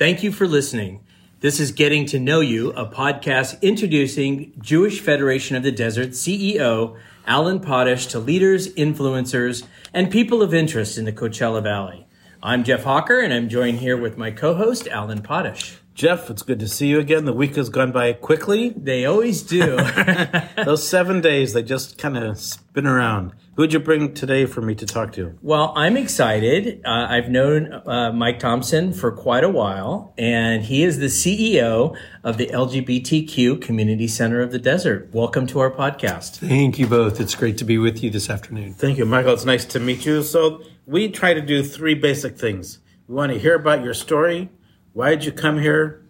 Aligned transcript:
Thank 0.00 0.22
you 0.22 0.32
for 0.32 0.48
listening. 0.48 1.00
This 1.40 1.60
is 1.60 1.72
Getting 1.72 2.06
to 2.06 2.18
Know 2.18 2.40
You, 2.40 2.70
a 2.70 2.86
podcast 2.86 3.60
introducing 3.60 4.54
Jewish 4.58 4.98
Federation 4.98 5.56
of 5.56 5.62
the 5.62 5.70
Desert 5.70 6.12
CEO 6.12 6.96
Alan 7.26 7.60
Potash 7.60 8.06
to 8.06 8.18
leaders, 8.18 8.72
influencers, 8.76 9.62
and 9.92 10.10
people 10.10 10.40
of 10.40 10.54
interest 10.54 10.96
in 10.96 11.04
the 11.04 11.12
Coachella 11.12 11.62
Valley. 11.62 12.06
I'm 12.42 12.64
Jeff 12.64 12.84
Hawker, 12.84 13.20
and 13.20 13.30
I'm 13.30 13.50
joined 13.50 13.80
here 13.80 13.98
with 13.98 14.16
my 14.16 14.30
co-host 14.30 14.88
Alan 14.88 15.20
Potash. 15.20 15.79
Jeff, 15.94 16.30
it's 16.30 16.42
good 16.42 16.60
to 16.60 16.68
see 16.68 16.86
you 16.86 16.98
again. 16.98 17.24
The 17.24 17.32
week 17.32 17.56
has 17.56 17.68
gone 17.68 17.92
by 17.92 18.12
quickly. 18.14 18.70
They 18.70 19.04
always 19.04 19.42
do. 19.42 19.76
Those 20.64 20.88
seven 20.88 21.20
days, 21.20 21.52
they 21.52 21.62
just 21.62 21.98
kind 21.98 22.16
of 22.16 22.38
spin 22.38 22.86
around. 22.86 23.32
Who'd 23.56 23.74
you 23.74 23.80
bring 23.80 24.14
today 24.14 24.46
for 24.46 24.62
me 24.62 24.74
to 24.76 24.86
talk 24.86 25.12
to? 25.14 25.36
Well, 25.42 25.74
I'm 25.76 25.98
excited. 25.98 26.80
Uh, 26.86 27.06
I've 27.10 27.28
known 27.28 27.72
uh, 27.86 28.12
Mike 28.12 28.38
Thompson 28.38 28.94
for 28.94 29.12
quite 29.12 29.44
a 29.44 29.50
while, 29.50 30.14
and 30.16 30.62
he 30.62 30.84
is 30.84 30.98
the 30.98 31.06
CEO 31.06 31.94
of 32.24 32.38
the 32.38 32.46
LGBTQ 32.46 33.60
Community 33.60 34.08
Center 34.08 34.40
of 34.40 34.52
the 34.52 34.58
Desert. 34.58 35.10
Welcome 35.12 35.46
to 35.48 35.58
our 35.58 35.70
podcast. 35.70 36.36
Thank 36.36 36.78
you 36.78 36.86
both. 36.86 37.20
It's 37.20 37.34
great 37.34 37.58
to 37.58 37.64
be 37.64 37.76
with 37.76 38.02
you 38.02 38.08
this 38.08 38.30
afternoon. 38.30 38.72
Thank 38.72 38.96
you, 38.96 39.04
Michael. 39.04 39.34
It's 39.34 39.44
nice 39.44 39.66
to 39.66 39.80
meet 39.80 40.06
you. 40.06 40.22
So, 40.22 40.62
we 40.86 41.10
try 41.10 41.34
to 41.34 41.42
do 41.42 41.62
three 41.62 41.94
basic 41.94 42.38
things. 42.38 42.78
We 43.06 43.16
want 43.16 43.32
to 43.32 43.38
hear 43.38 43.54
about 43.56 43.84
your 43.84 43.94
story. 43.94 44.48
Why 44.92 45.10
did 45.10 45.24
you 45.24 45.32
come 45.32 45.58
here? 45.58 46.04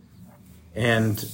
And 0.74 1.24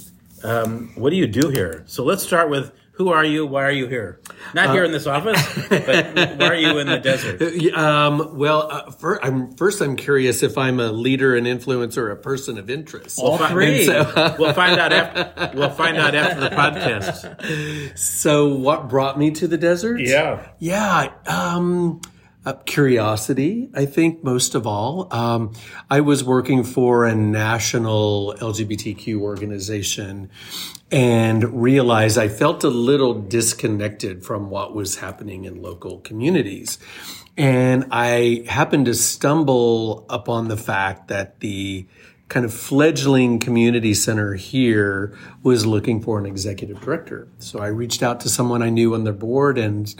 um, 0.42 0.92
what 0.94 1.10
do 1.10 1.16
you 1.16 1.26
do 1.26 1.48
here? 1.50 1.84
So, 1.86 2.04
let's 2.04 2.22
start 2.22 2.50
with 2.50 2.72
who 2.92 3.10
are 3.10 3.24
you? 3.24 3.44
Why 3.44 3.64
are 3.64 3.70
you 3.70 3.88
here? 3.88 4.20
Not 4.54 4.70
here 4.70 4.82
in 4.82 4.90
this 4.90 5.06
office, 5.06 5.38
but 5.68 6.14
why 6.38 6.46
are 6.48 6.54
you 6.54 6.78
in 6.78 6.86
the 6.86 6.98
desert? 6.98 7.42
Um, 7.76 8.38
well, 8.38 8.68
uh, 8.70 8.90
fir- 8.90 9.20
I'm, 9.22 9.54
first, 9.54 9.82
I'm 9.82 9.96
curious 9.96 10.42
if 10.42 10.56
I'm 10.56 10.80
a 10.80 10.90
leader, 10.90 11.36
an 11.36 11.44
influencer, 11.44 11.98
or 11.98 12.10
a 12.10 12.16
person 12.16 12.56
of 12.58 12.70
interest. 12.70 13.18
All 13.18 13.36
three. 13.36 13.84
So, 13.86 14.34
We'll 14.38 14.54
find 14.54 14.80
out 14.80 14.92
after. 14.94 15.50
We'll 15.54 15.70
find 15.70 15.98
out 15.98 16.14
after 16.14 16.40
the 16.40 16.48
podcast. 16.50 17.98
so, 17.98 18.54
what 18.54 18.88
brought 18.88 19.18
me 19.18 19.30
to 19.32 19.46
the 19.46 19.58
desert? 19.58 20.00
Yeah. 20.00 20.48
Yeah. 20.58 21.12
Um, 21.26 22.00
uh, 22.46 22.54
curiosity, 22.64 23.68
I 23.74 23.86
think, 23.86 24.22
most 24.22 24.54
of 24.54 24.66
all. 24.66 25.12
Um, 25.12 25.52
I 25.90 26.00
was 26.00 26.22
working 26.22 26.62
for 26.62 27.04
a 27.04 27.14
national 27.14 28.36
LGBTQ 28.38 29.20
organization 29.20 30.30
and 30.92 31.60
realized 31.60 32.16
I 32.16 32.28
felt 32.28 32.62
a 32.62 32.68
little 32.68 33.14
disconnected 33.14 34.24
from 34.24 34.48
what 34.48 34.74
was 34.74 34.98
happening 34.98 35.44
in 35.44 35.60
local 35.60 35.98
communities. 35.98 36.78
And 37.36 37.86
I 37.90 38.44
happened 38.48 38.86
to 38.86 38.94
stumble 38.94 40.06
upon 40.08 40.46
the 40.46 40.56
fact 40.56 41.08
that 41.08 41.40
the 41.40 41.86
kind 42.28 42.44
of 42.44 42.52
fledgling 42.52 43.38
community 43.38 43.94
center 43.94 44.34
here 44.34 45.16
was 45.44 45.64
looking 45.64 46.02
for 46.02 46.18
an 46.18 46.26
executive 46.26 46.80
director. 46.80 47.28
So 47.38 47.60
I 47.60 47.68
reached 47.68 48.02
out 48.02 48.18
to 48.20 48.28
someone 48.28 48.62
I 48.62 48.70
knew 48.70 48.94
on 48.94 49.04
the 49.04 49.12
board 49.12 49.58
and 49.58 49.94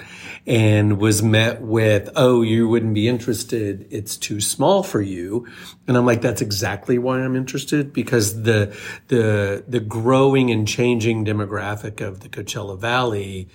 and 0.45 0.99
was 0.99 1.23
met 1.23 1.63
with, 1.63 2.11
"Oh, 2.17 2.43
you 2.43 2.69
wouldn't 2.69 2.95
be 2.95 3.07
interested. 3.07 3.87
It's 3.91 4.17
too 4.17 4.41
small 4.41 4.83
for 4.83 5.01
you." 5.01 5.47
And 5.87 5.97
I'm 5.97 6.05
like, 6.05 6.21
"That's 6.21 6.43
exactly 6.43 6.99
why 6.99 7.21
I'm 7.21 7.37
interested 7.37 7.93
because 7.93 8.43
the 8.43 8.77
the 9.07 9.65
the 9.69 9.81
growing 9.81 10.51
and 10.51 10.67
changing 10.67 11.25
demographic 11.25 12.01
of 12.01 12.21
the 12.21 12.29
Coachella 12.29 12.79
Valley 12.79 13.49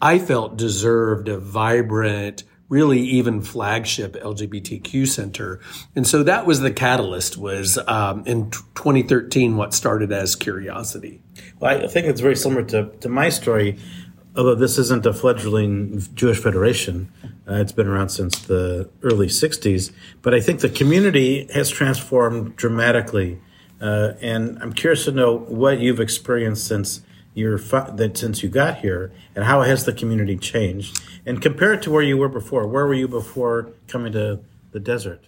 I 0.00 0.18
felt 0.18 0.56
deserved 0.56 1.28
a 1.28 1.38
vibrant 1.38 2.44
really 2.68 3.00
even 3.00 3.40
flagship 3.40 4.14
LGBTQ 4.14 5.06
center. 5.06 5.60
And 5.94 6.06
so 6.06 6.22
that 6.24 6.46
was 6.46 6.60
the 6.60 6.72
catalyst 6.72 7.36
was 7.36 7.78
um, 7.86 8.24
in 8.26 8.50
2013 8.50 9.56
what 9.56 9.72
started 9.72 10.12
as 10.12 10.34
curiosity. 10.34 11.20
Well, 11.60 11.84
I 11.84 11.86
think 11.86 12.06
it's 12.06 12.20
very 12.20 12.36
similar 12.36 12.64
to, 12.64 12.90
to 13.00 13.08
my 13.08 13.28
story, 13.28 13.78
although 14.36 14.56
this 14.56 14.78
isn't 14.78 15.06
a 15.06 15.12
fledgling 15.12 16.02
Jewish 16.14 16.38
federation. 16.38 17.12
Uh, 17.48 17.54
it's 17.54 17.72
been 17.72 17.86
around 17.86 18.08
since 18.08 18.40
the 18.40 18.90
early 19.02 19.28
60s. 19.28 19.92
But 20.22 20.34
I 20.34 20.40
think 20.40 20.60
the 20.60 20.68
community 20.68 21.48
has 21.54 21.70
transformed 21.70 22.56
dramatically. 22.56 23.40
Uh, 23.80 24.14
and 24.20 24.58
I'm 24.60 24.72
curious 24.72 25.04
to 25.04 25.12
know 25.12 25.38
what 25.38 25.78
you've 25.78 26.00
experienced 26.00 26.66
since 26.66 27.02
you're 27.36 27.58
that 27.58 28.16
since 28.16 28.42
you 28.42 28.48
got 28.48 28.78
here, 28.78 29.12
and 29.34 29.44
how 29.44 29.60
has 29.60 29.84
the 29.84 29.92
community 29.92 30.36
changed? 30.38 31.02
And 31.26 31.42
compare 31.42 31.74
it 31.74 31.82
to 31.82 31.90
where 31.90 32.02
you 32.02 32.16
were 32.16 32.30
before. 32.30 32.66
Where 32.66 32.86
were 32.86 32.94
you 32.94 33.08
before 33.08 33.72
coming 33.88 34.12
to 34.12 34.40
the 34.72 34.80
desert? 34.80 35.22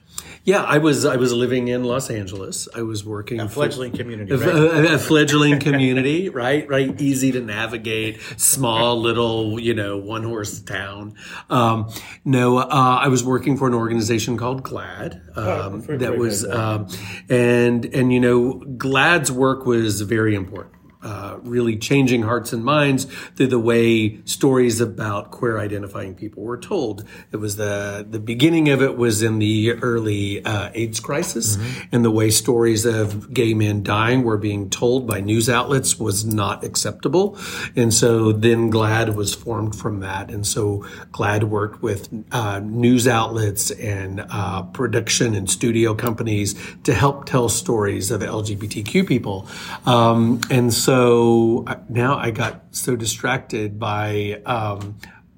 Yeah, 0.44 0.62
I 0.62 0.78
was 0.78 1.04
I 1.04 1.16
was 1.16 1.34
living 1.34 1.68
in 1.68 1.84
Los 1.84 2.08
Angeles. 2.08 2.66
I 2.74 2.80
was 2.80 3.04
working 3.04 3.40
a 3.40 3.48
fledgling 3.48 3.90
for, 3.92 3.98
community, 3.98 4.32
a, 4.32 4.38
right? 4.38 4.54
a, 4.54 4.94
a 4.94 4.98
fledgling 4.98 5.60
community, 5.60 6.28
right? 6.30 6.66
Right, 6.66 6.98
easy 6.98 7.30
to 7.32 7.40
navigate, 7.40 8.20
small 8.38 8.98
little 8.98 9.60
you 9.60 9.74
know 9.74 9.98
one 9.98 10.22
horse 10.22 10.60
town. 10.60 11.14
Um, 11.50 11.92
no, 12.24 12.56
uh, 12.56 12.64
I 13.02 13.08
was 13.08 13.22
working 13.22 13.58
for 13.58 13.66
an 13.68 13.74
organization 13.74 14.38
called 14.38 14.62
GLAAD. 14.62 15.36
Um, 15.36 15.84
oh, 15.86 15.96
that 15.98 16.16
was, 16.16 16.48
um, 16.48 16.88
and 17.28 17.84
and 17.84 18.12
you 18.12 18.20
know, 18.20 18.62
GLAAD's 18.78 19.30
work 19.30 19.66
was 19.66 20.00
very 20.00 20.34
important 20.34 20.77
uh, 21.08 21.38
really 21.42 21.74
changing 21.74 22.20
hearts 22.20 22.52
and 22.52 22.62
minds 22.62 23.06
through 23.34 23.46
the 23.46 23.58
way 23.58 24.22
stories 24.26 24.78
about 24.78 25.30
queer 25.30 25.58
identifying 25.58 26.14
people 26.14 26.42
were 26.42 26.58
told. 26.58 27.02
It 27.32 27.38
was 27.38 27.56
the 27.56 28.06
the 28.08 28.18
beginning 28.20 28.68
of 28.68 28.82
it 28.82 28.98
was 28.98 29.22
in 29.22 29.38
the 29.38 29.72
early 29.80 30.44
uh, 30.44 30.70
AIDS 30.74 31.00
crisis, 31.00 31.56
mm-hmm. 31.56 31.88
and 31.92 32.04
the 32.04 32.10
way 32.10 32.28
stories 32.28 32.84
of 32.84 33.32
gay 33.32 33.54
men 33.54 33.82
dying 33.82 34.22
were 34.22 34.36
being 34.36 34.68
told 34.68 35.06
by 35.06 35.20
news 35.20 35.48
outlets 35.48 35.98
was 35.98 36.26
not 36.26 36.62
acceptable. 36.62 37.38
And 37.74 37.94
so 37.94 38.32
then 38.32 38.70
GLAAD 38.70 39.14
was 39.14 39.34
formed 39.34 39.74
from 39.74 40.00
that, 40.00 40.30
and 40.30 40.46
so 40.46 40.84
GLAAD 41.12 41.44
worked 41.44 41.82
with 41.82 42.02
uh, 42.32 42.58
news 42.58 43.08
outlets 43.08 43.70
and 43.70 44.26
uh, 44.28 44.64
production 44.64 45.34
and 45.34 45.48
studio 45.48 45.94
companies 45.94 46.54
to 46.84 46.92
help 46.92 47.24
tell 47.24 47.48
stories 47.48 48.10
of 48.10 48.20
LGBTQ 48.20 49.06
people, 49.08 49.48
um, 49.86 50.42
and 50.50 50.74
so 50.74 50.97
so 50.98 51.64
now 51.88 52.18
I 52.18 52.32
got 52.32 52.60
so 52.72 52.96
distracted 52.96 53.78
by 53.78 54.42
um, 54.44 54.96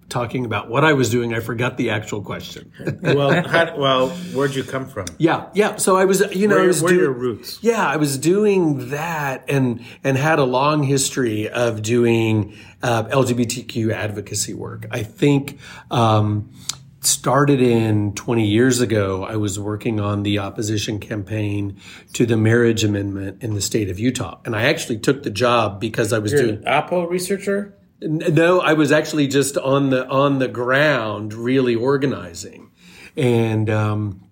talking 0.09 0.47
about 0.47 0.71
what 0.71 0.87
I 0.87 0.95
was 0.95 1.11
doing, 1.11 1.35
I 1.35 1.41
forgot 1.41 1.77
the 1.77 1.91
actual 1.91 2.23
question. 2.23 2.73
well, 3.03 3.43
how, 3.47 3.77
well, 3.77 4.09
where'd 4.09 4.55
you 4.55 4.65
come 4.65 4.87
from? 4.87 5.05
Yeah, 5.19 5.51
yeah. 5.53 5.77
So 5.77 5.97
I 5.97 6.07
was, 6.07 6.23
you 6.35 6.49
know, 6.49 6.55
where, 6.55 6.65
I 6.65 6.67
was 6.67 6.83
where 6.83 6.95
doing, 6.95 7.03
your 7.03 7.13
roots? 7.13 7.59
Yeah, 7.61 7.87
I 7.87 7.97
was 7.97 8.17
doing 8.17 8.89
that, 8.89 9.45
and 9.51 9.85
and 10.03 10.17
had 10.17 10.39
a 10.39 10.45
long 10.45 10.83
history 10.83 11.51
of 11.51 11.83
doing 11.83 12.57
uh, 12.83 13.05
LGBTQ 13.05 13.93
advocacy 13.93 14.55
work. 14.55 14.87
I 14.91 15.03
think. 15.03 15.59
Um, 15.91 16.53
started 17.01 17.61
in 17.61 18.15
20 18.15 18.47
years 18.47 18.81
ago. 18.81 19.25
I 19.25 19.37
was 19.37 19.59
working 19.59 20.01
on 20.01 20.23
the 20.23 20.39
opposition 20.39 20.99
campaign 20.99 21.81
to 22.13 22.27
the 22.27 22.37
marriage 22.37 22.85
amendment 22.85 23.43
in 23.43 23.55
the 23.55 23.61
state 23.61 23.89
of 23.89 23.99
Utah. 23.99 24.39
And 24.45 24.55
I 24.55 24.65
actually 24.65 24.99
took 24.99 25.23
the 25.23 25.31
job 25.31 25.81
because 25.81 26.13
I 26.13 26.19
was 26.19 26.33
You're 26.33 26.43
doing 26.43 26.57
an 26.57 26.65
Oppo 26.65 27.09
researcher. 27.09 27.75
No, 28.03 28.61
I 28.61 28.73
was 28.75 28.93
actually 28.93 29.27
just 29.27 29.59
on 29.59 29.91
the 29.91 30.09
on 30.09 30.39
the 30.39 30.49
ground, 30.49 31.35
really 31.35 31.75
organizing, 31.75 32.71
and 33.15 33.69
um, 33.69 34.27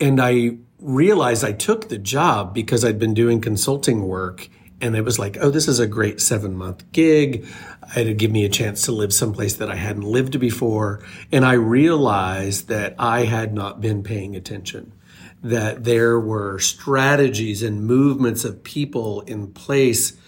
and 0.00 0.18
I 0.18 0.56
realized 0.78 1.44
I 1.44 1.52
took 1.52 1.90
the 1.90 1.98
job 1.98 2.54
because 2.54 2.86
I'd 2.86 2.98
been 2.98 3.12
doing 3.12 3.42
consulting 3.42 4.08
work 4.08 4.48
and 4.80 4.94
it 4.94 5.02
was 5.02 5.18
like, 5.18 5.38
oh, 5.40 5.50
this 5.50 5.68
is 5.68 5.78
a 5.78 5.86
great 5.86 6.20
seven 6.20 6.54
month 6.54 6.90
gig. 6.92 7.46
It'd 7.94 8.18
give 8.18 8.30
me 8.30 8.44
a 8.44 8.48
chance 8.48 8.82
to 8.82 8.92
live 8.92 9.12
someplace 9.12 9.54
that 9.54 9.70
I 9.70 9.76
hadn't 9.76 10.04
lived 10.04 10.40
before. 10.40 11.04
And 11.30 11.44
I 11.44 11.52
realized 11.52 12.68
that 12.68 12.94
I 12.98 13.24
had 13.24 13.54
not 13.54 13.80
been 13.80 14.02
paying 14.02 14.34
attention, 14.34 14.92
that 15.42 15.84
there 15.84 16.18
were 16.18 16.58
strategies 16.58 17.62
and 17.62 17.86
movements 17.86 18.44
of 18.44 18.64
people 18.64 19.20
in 19.22 19.52
place 19.52 20.18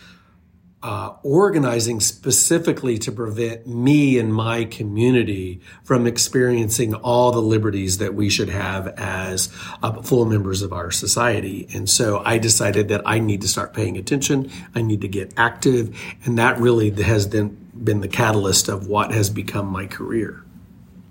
uh, 0.82 1.12
organizing 1.24 1.98
specifically 1.98 2.98
to 2.98 3.10
prevent 3.10 3.66
me 3.66 4.18
and 4.18 4.32
my 4.32 4.64
community 4.64 5.60
from 5.82 6.06
experiencing 6.06 6.94
all 6.94 7.32
the 7.32 7.42
liberties 7.42 7.98
that 7.98 8.14
we 8.14 8.30
should 8.30 8.48
have 8.48 8.86
as 8.96 9.52
uh, 9.82 10.00
full 10.02 10.24
members 10.24 10.62
of 10.62 10.72
our 10.72 10.92
society. 10.92 11.66
And 11.74 11.90
so 11.90 12.22
I 12.24 12.38
decided 12.38 12.88
that 12.88 13.02
I 13.04 13.18
need 13.18 13.40
to 13.40 13.48
start 13.48 13.74
paying 13.74 13.96
attention. 13.96 14.50
I 14.74 14.82
need 14.82 15.00
to 15.00 15.08
get 15.08 15.34
active. 15.36 15.98
And 16.24 16.38
that 16.38 16.60
really 16.60 16.90
has 17.02 17.26
been, 17.26 17.56
been 17.74 18.00
the 18.00 18.08
catalyst 18.08 18.68
of 18.68 18.86
what 18.86 19.12
has 19.12 19.30
become 19.30 19.66
my 19.66 19.86
career. 19.86 20.44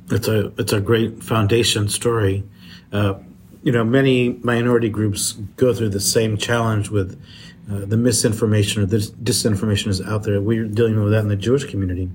It's 0.09 0.29
a, 0.29 0.53
it's 0.57 0.71
a 0.71 0.79
great 0.79 1.21
foundation 1.21 1.89
story. 1.89 2.45
Uh, 2.93 3.15
you 3.63 3.73
know, 3.73 3.83
many 3.83 4.29
minority 4.43 4.87
groups 4.87 5.33
go 5.57 5.73
through 5.73 5.89
the 5.89 5.99
same 5.99 6.37
challenge 6.37 6.89
with 6.89 7.21
uh, 7.71 7.85
the 7.85 7.97
misinformation 7.97 8.81
or 8.81 8.85
the 8.85 8.97
disinformation 8.97 9.87
is 9.87 10.01
out 10.01 10.23
there. 10.23 10.39
We're 10.39 10.65
dealing 10.65 11.01
with 11.03 11.11
that 11.11 11.19
in 11.19 11.27
the 11.27 11.35
Jewish 11.35 11.65
community. 11.65 12.09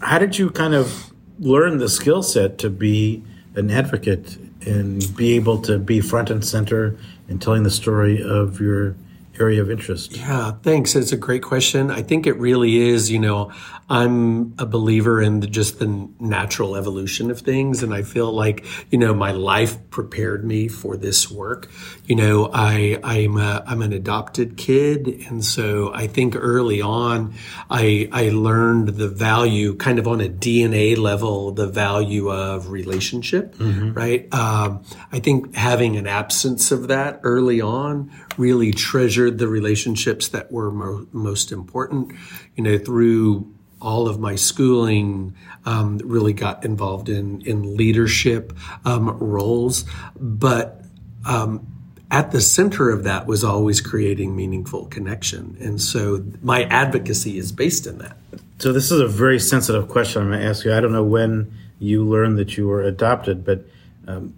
How 0.00 0.18
did 0.18 0.38
you 0.38 0.50
kind 0.50 0.74
of 0.74 1.12
learn 1.38 1.78
the 1.78 1.88
skill 1.88 2.22
set 2.22 2.58
to 2.58 2.70
be 2.70 3.22
an 3.54 3.70
advocate 3.70 4.38
and 4.66 5.14
be 5.16 5.34
able 5.34 5.60
to 5.62 5.78
be 5.78 6.00
front 6.00 6.30
and 6.30 6.44
center 6.44 6.96
in 7.28 7.38
telling 7.38 7.62
the 7.62 7.70
story 7.70 8.22
of 8.22 8.60
your 8.60 8.96
area 9.38 9.60
of 9.60 9.70
interest? 9.70 10.16
Yeah, 10.16 10.52
thanks. 10.62 10.94
It's 10.94 11.12
a 11.12 11.16
great 11.16 11.42
question. 11.42 11.90
I 11.90 12.02
think 12.02 12.26
it 12.26 12.36
really 12.38 12.76
is. 12.76 13.10
You 13.10 13.18
know, 13.18 13.52
I'm 13.88 14.54
a 14.58 14.66
believer 14.66 15.20
in 15.20 15.40
the, 15.40 15.46
just 15.46 15.78
the 15.78 16.08
natural 16.18 16.76
evolution 16.76 17.30
of 17.30 17.40
things, 17.40 17.82
and 17.82 17.94
I 17.94 18.02
feel 18.02 18.32
like 18.32 18.64
you 18.90 18.98
know 18.98 19.14
my 19.14 19.32
life 19.32 19.90
prepared 19.90 20.44
me 20.44 20.68
for 20.68 20.96
this 20.96 21.30
work. 21.30 21.68
You 22.06 22.16
know, 22.16 22.50
I 22.52 22.98
I'm 23.02 23.36
a, 23.36 23.62
I'm 23.66 23.82
an 23.82 23.92
adopted 23.92 24.56
kid, 24.56 25.06
and 25.28 25.44
so 25.44 25.92
I 25.94 26.06
think 26.06 26.34
early 26.36 26.80
on, 26.80 27.34
I 27.70 28.08
I 28.12 28.30
learned 28.30 28.88
the 28.88 29.08
value, 29.08 29.76
kind 29.76 29.98
of 29.98 30.08
on 30.08 30.20
a 30.20 30.28
DNA 30.28 30.96
level, 30.96 31.52
the 31.52 31.66
value 31.66 32.30
of 32.30 32.70
relationship. 32.70 33.54
Mm-hmm. 33.56 33.92
Right. 33.92 34.32
Um, 34.34 34.84
I 35.12 35.20
think 35.20 35.54
having 35.54 35.96
an 35.96 36.06
absence 36.06 36.72
of 36.72 36.88
that 36.88 37.20
early 37.22 37.60
on 37.60 38.10
really 38.36 38.72
treasured 38.72 39.25
the 39.30 39.48
relationships 39.48 40.28
that 40.28 40.50
were 40.50 40.70
mo- 40.70 41.06
most 41.12 41.52
important. 41.52 42.12
You 42.56 42.64
know, 42.64 42.78
through 42.78 43.52
all 43.80 44.08
of 44.08 44.18
my 44.18 44.36
schooling, 44.36 45.34
um, 45.64 45.98
really 46.04 46.32
got 46.32 46.64
involved 46.64 47.08
in 47.08 47.42
in 47.42 47.76
leadership 47.76 48.52
um, 48.84 49.10
roles, 49.18 49.84
but. 50.18 50.82
Um, 51.24 51.72
at 52.08 52.30
the 52.30 52.40
center 52.40 52.90
of 52.90 53.02
that 53.02 53.26
was 53.26 53.42
always 53.42 53.80
creating 53.80 54.36
meaningful 54.36 54.86
connection. 54.86 55.56
And 55.60 55.80
so 55.80 56.24
my 56.40 56.62
advocacy 56.64 57.36
is 57.36 57.50
based 57.50 57.84
in 57.84 57.98
that. 57.98 58.16
So 58.58 58.72
this 58.72 58.90
is 58.90 59.00
a 59.00 59.08
very 59.08 59.40
sensitive 59.40 59.88
question 59.88 60.22
I'm 60.22 60.28
going 60.28 60.40
to 60.40 60.46
ask 60.46 60.64
you. 60.64 60.72
I 60.72 60.80
don't 60.80 60.92
know 60.92 61.02
when 61.02 61.52
you 61.78 62.04
learned 62.04 62.38
that 62.38 62.56
you 62.56 62.68
were 62.68 62.82
adopted, 62.82 63.44
but 63.44 63.66
um, 64.06 64.34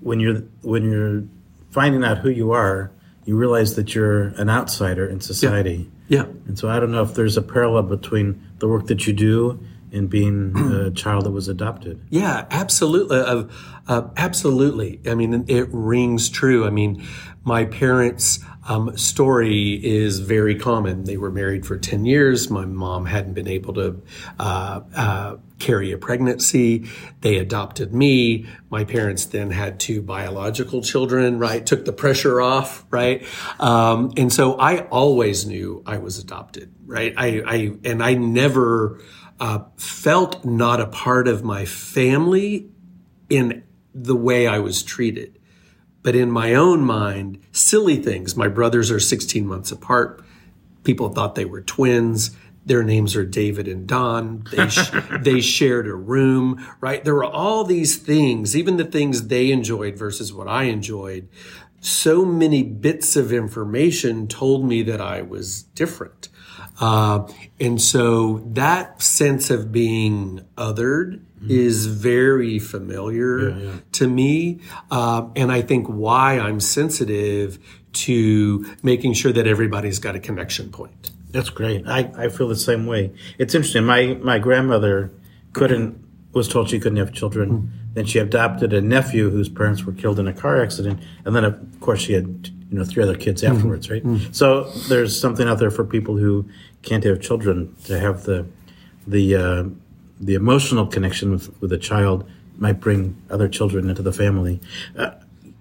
when 0.00 0.20
you're 0.20 0.42
when 0.62 0.84
you're 0.84 1.24
finding 1.70 2.04
out 2.04 2.18
who 2.18 2.28
you 2.30 2.52
are, 2.52 2.90
you 3.24 3.36
realize 3.36 3.76
that 3.76 3.94
you're 3.94 4.28
an 4.28 4.50
outsider 4.50 5.06
in 5.06 5.20
society. 5.20 5.90
Yeah. 6.08 6.24
And 6.46 6.58
so 6.58 6.68
I 6.68 6.80
don't 6.80 6.90
know 6.90 7.02
if 7.02 7.14
there's 7.14 7.36
a 7.36 7.42
parallel 7.42 7.84
between 7.84 8.42
the 8.58 8.68
work 8.68 8.86
that 8.88 9.06
you 9.06 9.12
do 9.12 9.64
and 9.92 10.08
being 10.08 10.56
a 10.56 10.90
child 10.90 11.24
that 11.24 11.30
was 11.30 11.48
adopted. 11.48 12.00
Yeah, 12.10 12.46
absolutely. 12.50 13.18
Uh, 13.18 13.44
uh, 13.88 14.08
absolutely. 14.16 15.00
I 15.06 15.14
mean, 15.14 15.44
it 15.48 15.68
rings 15.70 16.28
true. 16.28 16.66
I 16.66 16.70
mean, 16.70 17.06
my 17.44 17.64
parents' 17.64 18.38
um, 18.68 18.96
story 18.96 19.84
is 19.84 20.20
very 20.20 20.54
common. 20.54 21.04
They 21.04 21.16
were 21.16 21.30
married 21.30 21.66
for 21.66 21.76
10 21.76 22.04
years. 22.04 22.50
My 22.50 22.64
mom 22.64 23.06
hadn't 23.06 23.34
been 23.34 23.48
able 23.48 23.74
to 23.74 24.02
uh, 24.38 24.80
uh, 24.94 25.36
carry 25.62 25.92
a 25.92 25.98
pregnancy. 25.98 26.90
They 27.20 27.38
adopted 27.38 27.94
me. 27.94 28.46
My 28.68 28.84
parents 28.84 29.26
then 29.26 29.52
had 29.52 29.78
two 29.78 30.02
biological 30.02 30.82
children, 30.82 31.38
right? 31.38 31.64
Took 31.64 31.84
the 31.84 31.92
pressure 31.92 32.40
off, 32.40 32.84
right? 32.90 33.24
Um, 33.60 34.12
and 34.16 34.32
so 34.32 34.58
I 34.58 34.80
always 34.88 35.46
knew 35.46 35.82
I 35.86 35.98
was 35.98 36.18
adopted, 36.18 36.74
right? 36.84 37.14
I, 37.16 37.42
I 37.46 37.72
and 37.84 38.02
I 38.02 38.14
never 38.14 39.00
uh, 39.38 39.60
felt 39.76 40.44
not 40.44 40.80
a 40.80 40.86
part 40.88 41.28
of 41.28 41.44
my 41.44 41.64
family 41.64 42.68
in 43.30 43.62
the 43.94 44.16
way 44.16 44.46
I 44.48 44.58
was 44.58 44.82
treated. 44.82 45.38
But 46.02 46.16
in 46.16 46.30
my 46.30 46.54
own 46.54 46.82
mind, 46.82 47.38
silly 47.52 47.96
things. 47.96 48.36
My 48.36 48.48
brothers 48.48 48.90
are 48.90 48.98
16 48.98 49.46
months 49.46 49.70
apart. 49.70 50.24
People 50.82 51.10
thought 51.10 51.36
they 51.36 51.44
were 51.44 51.60
twins. 51.60 52.36
Their 52.64 52.82
names 52.82 53.16
are 53.16 53.24
David 53.24 53.66
and 53.66 53.86
Don. 53.86 54.44
They, 54.50 54.68
sh- 54.68 54.90
they 55.20 55.40
shared 55.40 55.86
a 55.86 55.94
room, 55.94 56.64
right? 56.80 57.04
There 57.04 57.14
were 57.14 57.24
all 57.24 57.64
these 57.64 57.96
things, 57.96 58.56
even 58.56 58.76
the 58.76 58.84
things 58.84 59.28
they 59.28 59.50
enjoyed 59.50 59.96
versus 59.96 60.32
what 60.32 60.48
I 60.48 60.64
enjoyed. 60.64 61.28
So 61.80 62.24
many 62.24 62.62
bits 62.62 63.16
of 63.16 63.32
information 63.32 64.28
told 64.28 64.64
me 64.64 64.82
that 64.84 65.00
I 65.00 65.22
was 65.22 65.64
different. 65.64 66.28
Uh, 66.80 67.28
and 67.58 67.82
so 67.82 68.38
that 68.52 69.02
sense 69.02 69.50
of 69.50 69.72
being 69.72 70.44
othered 70.56 71.18
mm-hmm. 71.18 71.50
is 71.50 71.86
very 71.86 72.60
familiar 72.60 73.50
yeah, 73.50 73.56
yeah. 73.56 73.72
to 73.92 74.08
me. 74.08 74.60
Uh, 74.92 75.28
and 75.34 75.50
I 75.50 75.62
think 75.62 75.88
why 75.88 76.38
I'm 76.38 76.60
sensitive 76.60 77.58
to 77.92 78.64
making 78.82 79.14
sure 79.14 79.32
that 79.32 79.46
everybody's 79.48 79.98
got 79.98 80.14
a 80.14 80.20
connection 80.20 80.70
point. 80.70 81.01
That's 81.32 81.50
great. 81.50 81.86
I, 81.88 82.10
I 82.16 82.28
feel 82.28 82.48
the 82.48 82.56
same 82.56 82.86
way. 82.86 83.12
It's 83.38 83.54
interesting. 83.54 83.84
My, 83.84 84.14
my 84.22 84.38
grandmother 84.38 85.10
couldn't, 85.52 86.02
was 86.32 86.48
told 86.48 86.70
she 86.70 86.78
couldn't 86.78 86.98
have 86.98 87.12
children. 87.12 87.50
Mm-hmm. 87.50 87.76
Then 87.94 88.06
she 88.06 88.18
adopted 88.18 88.72
a 88.72 88.80
nephew 88.80 89.30
whose 89.30 89.48
parents 89.48 89.84
were 89.84 89.92
killed 89.92 90.18
in 90.18 90.28
a 90.28 90.32
car 90.32 90.62
accident. 90.62 91.00
And 91.24 91.34
then, 91.34 91.44
of 91.44 91.80
course, 91.80 92.00
she 92.00 92.14
had 92.14 92.50
you 92.70 92.78
know 92.78 92.84
three 92.84 93.02
other 93.02 93.16
kids 93.16 93.42
mm-hmm. 93.42 93.54
afterwards, 93.54 93.86
mm-hmm. 93.86 94.08
right? 94.08 94.18
Mm-hmm. 94.18 94.32
So 94.32 94.70
there's 94.88 95.18
something 95.18 95.46
out 95.46 95.58
there 95.58 95.70
for 95.70 95.84
people 95.84 96.16
who 96.16 96.48
can't 96.82 97.04
have 97.04 97.20
children 97.20 97.76
to 97.84 97.98
have 97.98 98.24
the 98.24 98.46
the 99.06 99.36
uh, 99.36 99.64
the 100.20 100.34
emotional 100.34 100.86
connection 100.86 101.30
with 101.30 101.60
with 101.60 101.72
a 101.72 101.78
child 101.78 102.28
might 102.56 102.80
bring 102.80 103.20
other 103.30 103.48
children 103.48 103.90
into 103.90 104.02
the 104.02 104.12
family. 104.12 104.60
Uh, 104.96 105.10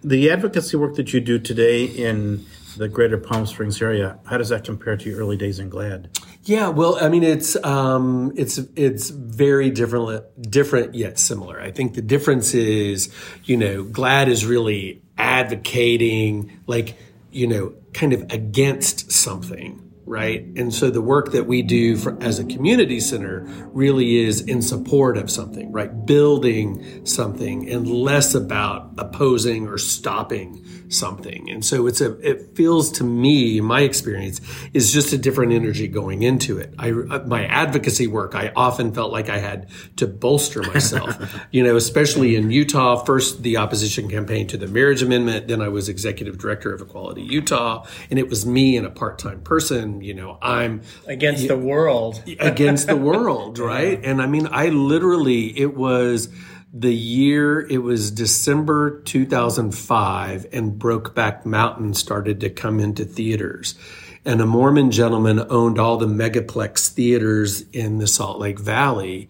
the 0.04 0.32
advocacy 0.32 0.78
work 0.78 0.96
that 0.96 1.14
you 1.14 1.20
do 1.20 1.38
today 1.38 1.86
in 1.86 2.46
the 2.78 2.88
greater 2.88 3.18
Palm 3.18 3.46
Springs 3.46 3.82
area, 3.82 4.20
how 4.26 4.38
does 4.38 4.50
that 4.50 4.64
compare 4.64 4.98
to 4.98 5.10
your 5.10 5.20
early 5.20 5.38
days 5.38 5.60
in 5.60 5.70
GLAAD? 5.70 6.18
Yeah, 6.44 6.70
well, 6.70 6.98
I 7.00 7.10
mean, 7.10 7.24
it's 7.24 7.56
um, 7.64 8.34
it's 8.36 8.58
it's 8.76 9.10
very 9.10 9.70
different, 9.70 10.26
different 10.50 10.96
yet 10.96 11.20
similar. 11.20 11.62
I 11.62 11.72
think 11.72 11.94
the 11.94 12.02
difference 12.02 12.54
is, 12.54 13.14
you 13.44 13.58
know, 13.58 13.84
GLAAD 13.84 14.28
is 14.28 14.46
really 14.46 15.02
advocating, 15.18 16.60
like, 16.66 16.98
you 17.32 17.48
know, 17.48 17.74
kind 17.94 18.14
of 18.14 18.32
against 18.32 19.12
something 19.12 19.92
right? 20.12 20.44
And 20.58 20.74
so 20.74 20.90
the 20.90 21.02
work 21.02 21.32
that 21.32 21.48
we 21.48 21.62
do 21.62 21.96
for, 21.96 22.22
as 22.22 22.38
a 22.38 22.44
community 22.44 23.00
center 23.00 23.46
really 23.72 24.18
is 24.18 24.42
in 24.42 24.62
support 24.62 25.16
of 25.16 25.32
something, 25.32 25.72
right? 25.72 26.06
Building 26.06 27.06
something 27.06 27.70
and 27.70 27.88
less 27.88 28.36
about 28.36 28.92
opposing 28.98 29.70
or 29.70 29.78
stopping 29.78 30.66
something. 30.94 31.50
And 31.50 31.64
so 31.64 31.88
it's 31.88 32.02
a, 32.02 32.18
it 32.20 32.56
feels 32.56 32.92
to 32.94 33.04
me, 33.04 33.62
my 33.62 33.82
experience 33.82 34.42
is 34.74 34.92
just 34.92 35.14
a 35.14 35.18
different 35.18 35.54
energy 35.54 35.88
going 35.88 36.24
into 36.24 36.58
it. 36.58 36.74
I, 36.78 36.92
uh, 36.92 37.24
my 37.26 37.46
advocacy 37.46 38.08
work, 38.08 38.36
I 38.36 38.52
often 38.56 38.94
felt 38.94 39.12
like 39.12 39.30
I 39.30 39.38
had 39.38 39.70
to 39.98 40.08
bolster 40.08 40.62
myself, 40.64 41.18
you 41.52 41.64
know, 41.64 41.76
especially 41.76 42.36
in 42.36 42.52
Utah, 42.52 43.04
first 43.04 43.44
the 43.44 43.58
opposition 43.58 44.10
campaign 44.10 44.48
to 44.48 44.58
the 44.58 44.68
marriage 44.68 45.02
amendment. 45.02 45.48
Then 45.48 45.62
I 45.62 45.70
was 45.70 45.90
executive 45.90 46.38
director 46.38 46.74
of 46.74 46.82
Equality 46.82 47.22
Utah 47.22 47.86
and 48.10 48.20
it 48.20 48.30
was 48.30 48.46
me 48.46 48.78
and 48.78 48.86
a 48.86 48.92
part-time 48.92 49.42
person, 49.42 50.02
you 50.02 50.14
know, 50.14 50.38
I'm 50.42 50.82
against 51.08 51.48
the 51.48 51.58
world, 51.58 52.24
against 52.40 52.88
the 52.88 52.98
world, 52.98 53.60
right? 53.60 54.00
And 54.04 54.22
I 54.22 54.28
mean, 54.28 54.48
I 54.52 54.70
literally, 54.70 55.58
it 55.60 55.76
was, 55.76 56.30
the 56.74 56.94
year 56.94 57.60
it 57.68 57.80
was 57.80 58.12
December 58.12 59.02
2005 59.02 60.48
and 60.54 60.80
Brokeback 60.80 61.46
Mountain 61.46 61.94
started 61.94 62.40
to 62.42 62.50
come 62.50 62.80
into 62.80 63.04
theaters. 63.04 63.76
And 64.24 64.40
a 64.40 64.46
Mormon 64.46 64.92
gentleman 64.92 65.46
owned 65.50 65.80
all 65.80 65.98
the 65.98 66.06
megaplex 66.06 66.90
theaters 66.90 67.62
in 67.72 67.98
the 67.98 68.08
Salt 68.08 68.40
Lake 68.40 68.60
Valley. 68.60 69.30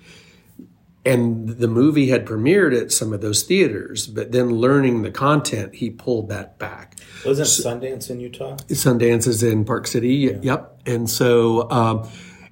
And 1.04 1.50
the 1.50 1.68
movie 1.68 2.10
had 2.10 2.28
premiered 2.28 2.80
at 2.80 2.92
some 2.92 3.12
of 3.12 3.22
those 3.22 3.42
theaters, 3.42 4.06
but 4.06 4.32
then 4.32 4.52
learning 4.52 5.02
the 5.02 5.10
content, 5.10 5.74
he 5.76 5.90
pulled 5.90 6.30
that 6.30 6.60
back. 6.60 7.00
Wasn't 7.26 7.48
so, 7.48 7.72
Sundance 7.72 8.12
in 8.12 8.20
Utah? 8.20 8.58
Sundance 8.68 9.26
is 9.26 9.42
in 9.42 9.66
Park 9.66 9.88
City. 9.88 10.14
Yeah. 10.14 10.38
Yep. 10.42 10.82
And 10.86 11.10
so, 11.10 11.72
um, 11.72 12.08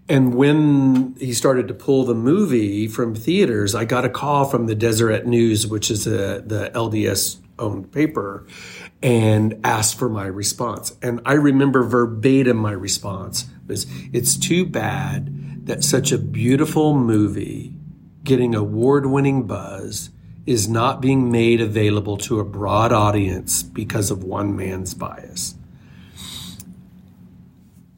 and 0.10 0.34
when 0.34 1.16
he 1.20 1.34
started 1.34 1.68
to 1.68 1.74
pull 1.76 2.04
the 2.04 2.16
movie 2.16 2.88
from 2.88 3.14
theaters, 3.14 3.76
I 3.76 3.86
got 3.86 4.06
a 4.06 4.10
call 4.10 4.46
from 4.46 4.66
the 4.66 4.74
Deseret 4.74 5.28
News, 5.28 5.68
which 5.68 5.92
is 5.92 6.08
a, 6.08 6.42
the 6.42 6.72
LDS 6.74 7.38
owned 7.60 7.92
paper, 7.92 8.48
and 9.04 9.60
asked 9.64 10.00
for 10.00 10.10
my 10.10 10.26
response. 10.26 10.96
And 11.04 11.22
I 11.26 11.34
remember 11.34 11.84
verbatim 11.84 12.58
my 12.58 12.72
response 12.72 13.46
was, 13.68 13.86
it's 14.12 14.36
too 14.36 14.66
bad 14.66 15.68
that 15.68 15.84
such 15.84 16.12
a 16.12 16.18
beautiful 16.18 16.96
movie 16.96 17.76
getting 18.24 18.56
award 18.56 19.06
winning 19.06 19.46
buzz 19.46 20.10
is 20.48 20.68
not 20.68 21.02
being 21.02 21.32
made 21.32 21.62
available 21.62 22.18
to 22.18 22.40
a 22.40 22.44
broad 22.44 22.92
audience 22.92 23.62
because 23.62 24.10
of 24.10 24.24
one 24.24 24.56
man's 24.56 24.96
bias. 24.96 25.54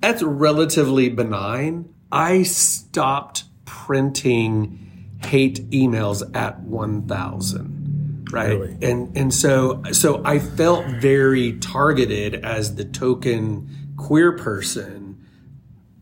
That's 0.01 0.21
relatively 0.21 1.07
benign, 1.07 1.93
I 2.11 2.43
stopped 2.43 3.45
printing 3.65 4.77
hate 5.23 5.69
emails 5.69 6.23
at 6.35 6.59
1000 6.61 8.27
right 8.31 8.59
really? 8.59 8.77
and 8.81 9.15
and 9.15 9.33
so 9.33 9.83
so 9.91 10.21
I 10.25 10.39
felt 10.39 10.85
very 10.99 11.57
targeted 11.59 12.43
as 12.43 12.75
the 12.75 12.85
token 12.85 13.93
queer 13.97 14.31
person 14.31 15.11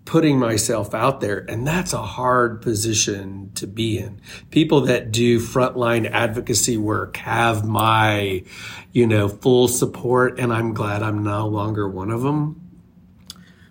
putting 0.10 0.40
myself 0.40 0.96
out 0.96 1.22
there. 1.22 1.46
And 1.48 1.68
that's 1.68 1.94
a 1.94 2.02
hard 2.02 2.64
position 2.64 3.52
to 3.54 3.68
be 3.68 4.00
in. 4.00 4.20
People 4.50 4.82
that 4.82 5.12
do 5.12 5.40
frontline 5.40 6.10
advocacy 6.10 6.78
work 6.78 7.18
have 7.18 7.64
my, 7.64 8.44
you 8.92 9.06
know, 9.06 9.30
full 9.30 9.68
support. 9.68 10.40
And 10.40 10.52
I'm 10.52 10.74
glad 10.74 11.04
I'm 11.04 11.24
no 11.24 11.48
longer 11.48 11.88
one 11.88 12.10
of 12.10 12.24
them. 12.24 12.69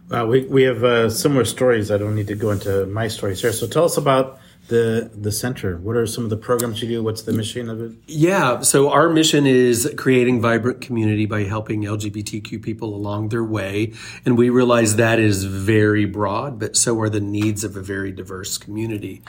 Well, 0.08 0.26
we, 0.26 0.46
we 0.46 0.62
have 0.62 0.82
uh, 0.84 1.10
similar 1.10 1.44
stories. 1.44 1.90
I 1.90 1.98
don't 1.98 2.14
need 2.14 2.28
to 2.28 2.34
go 2.34 2.50
into 2.50 2.86
my 2.86 3.08
stories 3.08 3.42
here. 3.42 3.52
So 3.52 3.66
tell 3.66 3.84
us 3.84 3.96
about 3.96 4.40
the 4.68 5.10
the 5.14 5.32
center? 5.32 5.78
What 5.78 5.96
are 5.96 6.06
some 6.06 6.24
of 6.24 6.30
the 6.30 6.36
programs 6.36 6.80
you 6.82 6.88
do? 6.88 7.02
What's 7.02 7.22
the 7.22 7.32
mission 7.32 7.68
of 7.68 7.80
it? 7.80 7.92
Yeah, 8.06 8.60
so 8.60 8.90
our 8.90 9.08
mission 9.08 9.46
is 9.46 9.92
creating 9.96 10.40
vibrant 10.40 10.80
community 10.80 11.26
by 11.26 11.44
helping 11.44 11.82
LGBTQ 11.82 12.62
people 12.62 12.94
along 12.94 13.30
their 13.30 13.44
way, 13.44 13.92
and 14.24 14.38
we 14.38 14.50
realize 14.50 14.96
that 14.96 15.18
is 15.18 15.44
very 15.44 16.04
broad, 16.04 16.58
but 16.58 16.76
so 16.76 16.98
are 17.00 17.08
the 17.08 17.20
needs 17.20 17.64
of 17.64 17.76
a 17.76 17.80
very 17.80 18.12
diverse 18.12 18.58
community. 18.58 19.22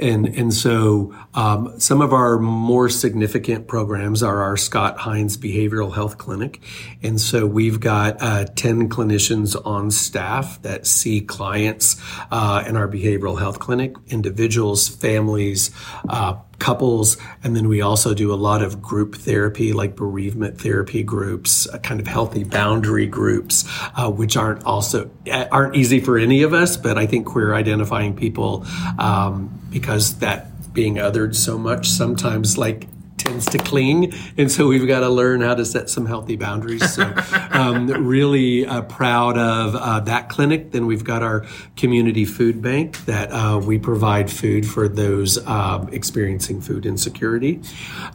And 0.00 0.26
and 0.26 0.54
so 0.54 1.14
um, 1.34 1.78
some 1.80 2.00
of 2.00 2.12
our 2.12 2.38
more 2.38 2.88
significant 2.88 3.66
programs 3.66 4.22
are 4.22 4.42
our 4.42 4.56
Scott 4.56 4.98
Hines 4.98 5.36
Behavioral 5.36 5.94
Health 5.94 6.18
Clinic, 6.18 6.60
and 7.02 7.20
so 7.20 7.46
we've 7.46 7.80
got 7.80 8.22
uh, 8.22 8.44
ten 8.54 8.88
clinicians 8.88 9.60
on 9.66 9.90
staff 9.90 10.62
that 10.62 10.86
see 10.86 11.20
clients 11.20 12.00
uh, 12.30 12.62
in 12.66 12.76
our 12.76 12.86
behavioral 12.88 13.38
health 13.38 13.58
clinic, 13.58 13.94
individuals, 14.08 14.88
families. 14.88 15.70
Uh, 16.08 16.36
couples 16.58 17.16
and 17.44 17.54
then 17.54 17.68
we 17.68 17.80
also 17.80 18.14
do 18.14 18.32
a 18.32 18.34
lot 18.34 18.62
of 18.62 18.82
group 18.82 19.14
therapy 19.14 19.72
like 19.72 19.94
bereavement 19.94 20.60
therapy 20.60 21.04
groups 21.04 21.68
uh, 21.68 21.78
kind 21.78 22.00
of 22.00 22.06
healthy 22.08 22.42
boundary 22.42 23.06
groups 23.06 23.64
uh, 23.94 24.10
which 24.10 24.36
aren't 24.36 24.64
also 24.64 25.08
aren't 25.52 25.76
easy 25.76 26.00
for 26.00 26.18
any 26.18 26.42
of 26.42 26.52
us 26.52 26.76
but 26.76 26.98
i 26.98 27.06
think 27.06 27.26
queer 27.26 27.54
identifying 27.54 28.14
people 28.14 28.66
um, 28.98 29.57
because 29.70 30.18
that 30.18 30.72
being 30.72 30.96
othered 30.96 31.34
so 31.34 31.58
much 31.58 31.88
sometimes 31.88 32.56
like 32.56 32.86
tends 33.28 33.46
to 33.46 33.58
cling, 33.58 34.12
and 34.38 34.50
so 34.50 34.66
we've 34.66 34.86
got 34.86 35.00
to 35.00 35.08
learn 35.08 35.42
how 35.42 35.54
to 35.54 35.64
set 35.64 35.90
some 35.90 36.06
healthy 36.06 36.36
boundaries. 36.36 36.94
So, 36.94 37.14
um, 37.50 37.86
really 38.06 38.64
uh, 38.64 38.82
proud 38.82 39.36
of 39.36 39.74
uh, 39.74 40.00
that 40.00 40.30
clinic. 40.30 40.72
Then 40.72 40.86
we've 40.86 41.04
got 41.04 41.22
our 41.22 41.44
community 41.76 42.24
food 42.24 42.62
bank 42.62 43.04
that 43.04 43.30
uh, 43.30 43.60
we 43.62 43.78
provide 43.78 44.30
food 44.30 44.66
for 44.66 44.88
those 44.88 45.44
um, 45.46 45.88
experiencing 45.92 46.62
food 46.62 46.86
insecurity, 46.86 47.60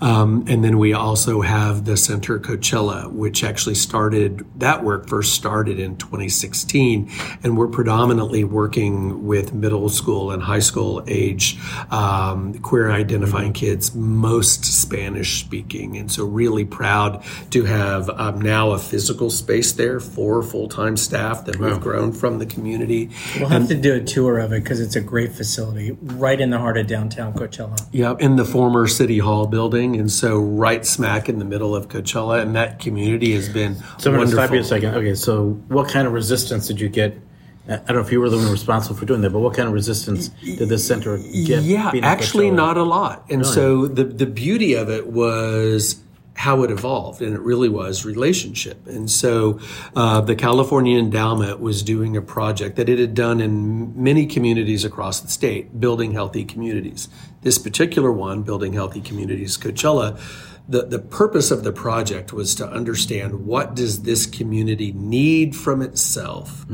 um, 0.02 0.46
and 0.48 0.64
then 0.64 0.80
we 0.80 0.94
also 0.94 1.42
have 1.42 1.86
the 1.86 1.96
Center 1.96 2.40
Coachella, 2.40 3.12
which 3.12 3.44
actually 3.44 3.76
started 3.76 4.46
that 4.60 4.84
work 4.84 5.08
first 5.08 5.34
started 5.34 5.80
in 5.80 5.96
2016, 5.98 7.12
and 7.44 7.56
we're 7.56 7.68
predominantly 7.68 8.44
working 8.44 9.28
with 9.28 9.54
middle 9.54 9.90
school 9.90 10.32
and 10.32 10.42
high 10.42 10.60
school 10.60 11.04
age 11.08 11.60
um, 11.92 12.54
queer 12.60 12.90
identifying 12.90 13.54
kids, 13.54 13.94
most 13.94 14.66
Spanish 14.66 15.03
speaking. 15.24 15.98
And 15.98 16.12
so, 16.12 16.26
really 16.26 16.66
proud 16.66 17.24
to 17.52 17.66
have 17.66 18.10
um, 18.10 18.42
now 18.42 18.72
a 18.72 18.80
physical 18.80 19.30
space 19.30 19.72
there 19.74 20.00
for 20.00 20.42
full 20.44 20.68
time 20.68 20.98
staff 20.98 21.46
that 21.46 21.58
we've 21.58 21.80
grown 21.80 22.12
from 22.12 22.40
the 22.40 22.46
community. 22.46 23.10
We'll 23.40 23.50
have 23.50 23.68
to 23.68 23.76
do 23.76 23.94
a 23.96 24.02
tour 24.02 24.40
of 24.40 24.54
it 24.54 24.64
because 24.64 24.80
it's 24.80 24.96
a 24.96 25.02
great 25.02 25.32
facility 25.34 25.92
right 26.02 26.40
in 26.40 26.50
the 26.50 26.58
heart 26.60 26.78
of 26.78 26.88
downtown 26.88 27.34
Coachella. 27.34 27.80
Yeah, 27.92 28.16
in 28.20 28.36
the 28.36 28.46
former 28.46 28.88
City 28.88 29.20
Hall 29.20 29.48
building. 29.48 29.96
And 29.96 30.12
so, 30.12 30.40
right 30.40 30.86
smack 30.86 31.30
in 31.30 31.40
the 31.40 31.46
middle 31.46 31.76
of 31.76 31.88
Coachella. 31.88 32.42
And 32.42 32.56
that 32.56 32.80
community 32.80 33.34
has 33.34 33.50
been 33.50 33.76
So 33.76 34.12
I'm 34.12 34.18
going 34.18 34.30
to 34.30 34.36
wonderful. 34.36 34.44
stop 34.44 34.54
you 34.54 34.60
a 34.60 34.64
second. 34.64 34.96
Okay, 34.96 35.16
so 35.16 35.52
what 35.68 35.90
kind 35.90 36.08
of 36.08 36.14
resistance 36.14 36.68
did 36.68 36.80
you 36.80 36.90
get? 36.90 37.18
I 37.66 37.78
don't 37.78 37.96
know 37.96 38.02
if 38.02 38.12
you 38.12 38.20
were 38.20 38.30
the 38.30 38.38
one 38.38 38.52
responsible 38.52 38.96
for 38.98 39.06
doing 39.06 39.22
that, 39.22 39.30
but 39.30 39.40
what 39.40 39.54
kind 39.54 39.68
of 39.68 39.74
resistance 39.74 40.28
did 40.44 40.68
this 40.68 40.86
center 40.86 41.18
get? 41.18 41.64
Yeah, 41.64 41.92
actually, 42.02 42.52
not 42.52 42.78
a 42.78 42.84
lot. 42.84 43.26
And 43.30 43.46
so 43.46 43.88
the 43.88 44.04
the 44.04 44.26
beauty 44.26 44.74
of 44.74 44.90
it 44.90 45.08
was 45.08 46.03
how 46.36 46.64
it 46.64 46.72
evolved, 46.72 47.22
and 47.22 47.36
it 47.36 47.40
really 47.42 47.70
was 47.70 48.06
relationship. 48.06 48.88
And 48.88 49.10
so 49.10 49.60
uh, 49.96 50.22
the 50.22 50.36
California 50.36 50.98
Endowment 50.98 51.60
was 51.60 51.84
doing 51.84 52.18
a 52.18 52.22
project 52.22 52.76
that 52.76 52.90
it 52.90 53.00
had 53.00 53.14
done 53.14 53.40
in 53.40 54.02
many 54.02 54.26
communities 54.26 54.84
across 54.84 55.20
the 55.20 55.28
state, 55.28 55.80
building 55.80 56.14
healthy 56.14 56.44
communities. 56.44 57.08
This 57.42 57.58
particular 57.58 58.12
one, 58.12 58.42
building 58.44 58.74
healthy 58.74 59.02
communities, 59.02 59.58
Coachella. 59.58 60.20
The, 60.68 60.86
the 60.86 61.00
purpose 61.00 61.52
of 61.52 61.66
the 61.66 61.74
project 61.74 62.32
was 62.32 62.56
to 62.56 62.66
understand 62.66 63.46
what 63.46 63.76
does 63.76 64.04
this 64.04 64.26
community 64.26 64.94
need 64.94 65.58
from 65.58 65.82
itself 65.82 66.66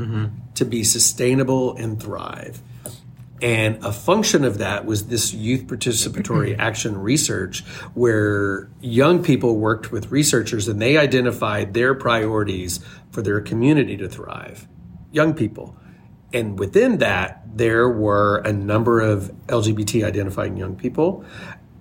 to 0.54 0.64
be 0.64 0.84
sustainable 0.84 1.76
and 1.76 2.00
thrive 2.00 2.62
and 3.42 3.82
a 3.84 3.92
function 3.92 4.44
of 4.44 4.58
that 4.58 4.84
was 4.84 5.06
this 5.06 5.32
youth 5.32 5.66
participatory 5.66 6.56
action 6.58 6.98
research, 6.98 7.64
where 7.94 8.68
young 8.80 9.22
people 9.22 9.56
worked 9.56 9.90
with 9.90 10.10
researchers 10.10 10.68
and 10.68 10.80
they 10.80 10.98
identified 10.98 11.72
their 11.72 11.94
priorities 11.94 12.80
for 13.10 13.22
their 13.22 13.40
community 13.40 13.96
to 13.96 14.08
thrive. 14.08 14.68
Young 15.10 15.34
people. 15.34 15.76
And 16.32 16.58
within 16.58 16.98
that, 16.98 17.42
there 17.56 17.88
were 17.88 18.38
a 18.38 18.52
number 18.52 19.00
of 19.00 19.32
LGBT 19.46 20.04
identifying 20.04 20.56
young 20.56 20.76
people 20.76 21.24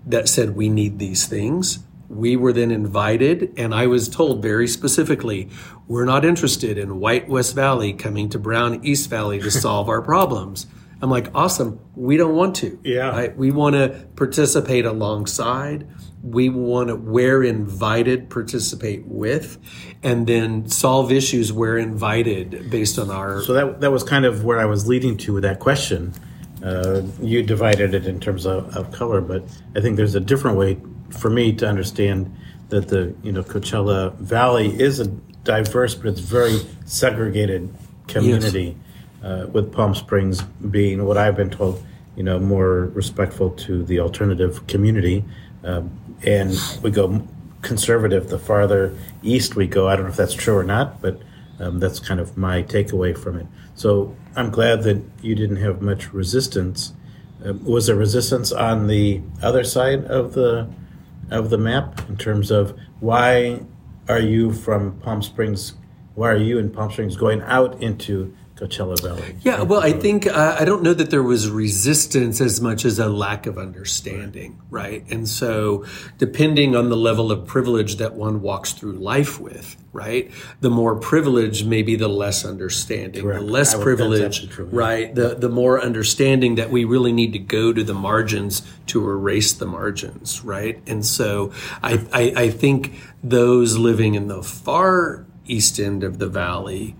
that 0.05 0.27
said, 0.27 0.55
We 0.55 0.69
need 0.69 0.97
these 0.97 1.27
things. 1.27 1.79
We 2.07 2.35
were 2.35 2.53
then 2.53 2.71
invited, 2.71 3.53
and 3.55 3.75
I 3.75 3.85
was 3.85 4.09
told 4.09 4.41
very 4.41 4.67
specifically, 4.67 5.49
We're 5.87 6.05
not 6.05 6.25
interested 6.25 6.77
in 6.77 6.99
white 6.99 7.27
West 7.27 7.53
Valley 7.53 7.93
coming 7.93 8.29
to 8.29 8.39
brown 8.39 8.83
East 8.83 9.09
Valley 9.09 9.39
to 9.41 9.51
solve 9.65 9.89
our 9.89 10.01
problems. 10.01 10.65
I'm 11.01 11.09
like, 11.09 11.33
awesome. 11.33 11.79
We 11.95 12.17
don't 12.17 12.35
want 12.35 12.55
to. 12.57 12.79
Yeah. 12.83 13.09
Right? 13.09 13.37
We 13.37 13.51
want 13.51 13.75
to 13.75 14.07
participate 14.15 14.85
alongside. 14.85 15.87
We 16.21 16.49
want 16.49 16.89
to, 16.89 16.95
where 16.95 17.41
invited, 17.41 18.29
participate 18.29 19.05
with, 19.05 19.57
and 20.03 20.27
then 20.27 20.67
solve 20.67 21.11
issues 21.11 21.53
where 21.53 21.77
invited 21.77 22.69
based 22.69 22.99
on 22.99 23.09
our. 23.09 23.41
So 23.41 23.53
that 23.53 23.79
that 23.81 23.91
was 23.91 24.03
kind 24.03 24.25
of 24.25 24.43
where 24.43 24.59
I 24.59 24.65
was 24.65 24.87
leading 24.87 25.15
to 25.17 25.33
with 25.33 25.43
that 25.43 25.59
question. 25.59 26.13
Uh, 26.61 27.03
you 27.21 27.41
divided 27.41 27.93
it 27.93 28.05
in 28.05 28.19
terms 28.19 28.45
of, 28.45 28.75
of 28.75 28.91
color, 28.91 29.21
but 29.21 29.43
I 29.77 29.81
think 29.81 29.95
there's 29.95 30.15
a 30.15 30.19
different 30.19 30.57
way 30.57 30.77
for 31.09 31.29
me 31.29 31.53
to 31.53 31.65
understand 31.65 32.35
that 32.67 32.89
the 32.89 33.15
you 33.23 33.31
know 33.31 33.43
Coachella 33.43 34.13
Valley 34.15 34.77
is 34.77 34.99
a 34.99 35.07
diverse, 35.45 35.95
but 35.95 36.07
it's 36.07 36.19
very 36.19 36.59
segregated 36.85 37.73
community. 38.07 38.75
Uh, 39.23 39.47
with 39.51 39.73
Palm 39.73 39.93
Springs 39.93 40.41
being 40.41 41.03
what 41.03 41.17
I've 41.17 41.35
been 41.35 41.49
told, 41.49 41.83
you 42.15 42.23
know, 42.23 42.39
more 42.39 42.85
respectful 42.93 43.49
to 43.51 43.83
the 43.83 43.99
alternative 43.99 44.65
community, 44.67 45.25
um, 45.63 45.91
and 46.23 46.57
we 46.81 46.89
go 46.89 47.27
conservative 47.61 48.29
the 48.29 48.39
farther 48.39 48.95
east 49.21 49.55
we 49.55 49.67
go. 49.67 49.89
I 49.89 49.95
don't 49.95 50.05
know 50.05 50.11
if 50.11 50.17
that's 50.17 50.33
true 50.33 50.55
or 50.55 50.63
not, 50.63 51.01
but 51.01 51.21
um, 51.59 51.79
that's 51.79 51.99
kind 51.99 52.19
of 52.19 52.37
my 52.37 52.63
takeaway 52.63 53.17
from 53.17 53.37
it. 53.37 53.47
So 53.75 54.15
I'm 54.35 54.49
glad 54.49 54.83
that 54.83 55.01
you 55.21 55.35
didn't 55.35 55.57
have 55.57 55.81
much 55.81 56.13
resistance. 56.13 56.93
Um, 57.43 57.63
was 57.63 57.87
there 57.87 57.95
resistance 57.95 58.51
on 58.51 58.87
the 58.87 59.21
other 59.41 59.63
side 59.63 60.05
of 60.05 60.33
the 60.33 60.69
of 61.31 61.49
the 61.49 61.57
map 61.57 62.09
in 62.09 62.17
terms 62.17 62.49
of 62.49 62.77
why 63.01 63.61
are 64.07 64.19
you 64.19 64.51
from 64.51 64.99
Palm 64.99 65.21
Springs? 65.21 65.73
Why 66.15 66.29
are 66.29 66.37
you 66.37 66.57
in 66.57 66.71
Palm 66.71 66.91
Springs 66.91 67.15
going 67.15 67.41
out 67.41 67.81
into 67.81 68.35
Coachella 68.59 69.01
Valley? 69.01 69.37
Yeah, 69.41 69.61
well, 69.61 69.79
I 69.79 69.93
think 69.93 70.27
uh, 70.27 70.57
I 70.59 70.65
don't 70.65 70.83
know 70.83 70.93
that 70.93 71.09
there 71.09 71.23
was 71.23 71.49
resistance 71.49 72.41
as 72.41 72.59
much 72.59 72.83
as 72.83 72.99
a 72.99 73.07
lack 73.07 73.45
of 73.45 73.57
understanding, 73.57 74.59
right? 74.69 75.05
And 75.09 75.29
so, 75.29 75.85
depending 76.17 76.75
on 76.75 76.89
the 76.89 76.97
level 76.97 77.31
of 77.31 77.47
privilege 77.47 77.95
that 77.97 78.15
one 78.15 78.41
walks 78.41 78.73
through 78.73 78.93
life 78.93 79.39
with, 79.39 79.77
right, 79.93 80.29
the 80.59 80.69
more 80.69 80.97
privilege, 80.97 81.63
maybe 81.63 81.95
the 81.95 82.09
less 82.09 82.43
understanding. 82.43 83.23
Correct. 83.23 83.39
The 83.39 83.45
less 83.45 83.75
would- 83.75 83.83
privilege, 83.83 84.49
true, 84.49 84.69
yeah. 84.71 84.77
right? 84.77 85.15
The 85.15 85.35
the 85.35 85.49
more 85.49 85.81
understanding 85.81 86.55
that 86.55 86.69
we 86.69 86.83
really 86.83 87.13
need 87.13 87.31
to 87.33 87.39
go 87.39 87.71
to 87.71 87.83
the 87.83 87.93
margins 87.93 88.61
to 88.87 89.09
erase 89.09 89.53
the 89.53 89.67
margins, 89.67 90.43
right? 90.43 90.81
And 90.85 91.05
so, 91.05 91.53
I 91.81 92.05
I, 92.11 92.33
I 92.35 92.49
think 92.49 92.93
those 93.23 93.77
living 93.77 94.15
in 94.15 94.27
the 94.27 94.43
far 94.43 95.25
east 95.45 95.79
end 95.79 96.03
of 96.03 96.19
the 96.19 96.27
valley 96.27 96.95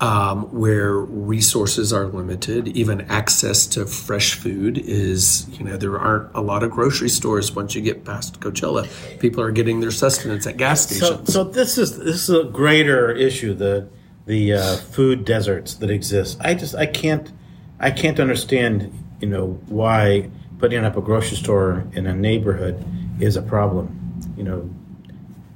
um, 0.00 0.42
where 0.56 0.92
resources 0.94 1.92
are 1.92 2.06
limited, 2.06 2.68
even 2.68 3.00
access 3.02 3.66
to 3.66 3.84
fresh 3.84 4.34
food 4.34 4.78
is, 4.78 5.48
you 5.58 5.64
know, 5.64 5.76
there 5.76 5.98
aren't 5.98 6.30
a 6.34 6.40
lot 6.40 6.62
of 6.62 6.70
grocery 6.70 7.08
stores 7.08 7.50
once 7.54 7.74
you 7.74 7.80
get 7.82 8.04
past 8.04 8.38
Coachella. 8.40 8.86
People 9.18 9.42
are 9.42 9.50
getting 9.50 9.80
their 9.80 9.90
sustenance 9.90 10.46
at 10.46 10.56
gas 10.56 10.88
So, 10.88 10.94
stations. 11.06 11.32
so 11.32 11.44
this 11.44 11.78
is 11.78 11.98
this 11.98 12.28
is 12.28 12.30
a 12.30 12.44
greater 12.44 13.10
issue 13.10 13.54
the 13.54 13.88
the 14.26 14.52
uh, 14.52 14.76
food 14.76 15.24
deserts 15.24 15.74
that 15.74 15.90
exist. 15.90 16.38
I 16.40 16.54
just 16.54 16.74
I 16.76 16.86
can't 16.86 17.32
I 17.80 17.90
can't 17.90 18.20
understand 18.20 18.92
you 19.20 19.28
know 19.28 19.58
why 19.66 20.30
putting 20.58 20.84
up 20.84 20.96
a 20.96 21.00
grocery 21.00 21.36
store 21.38 21.84
in 21.92 22.06
a 22.06 22.14
neighborhood 22.14 22.84
is 23.20 23.36
a 23.36 23.42
problem. 23.42 23.94
You 24.36 24.44
know, 24.44 24.70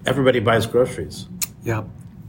everybody 0.05 0.41
buys 0.41 0.67
groceries. 0.67 1.29
yeah. 1.63 1.85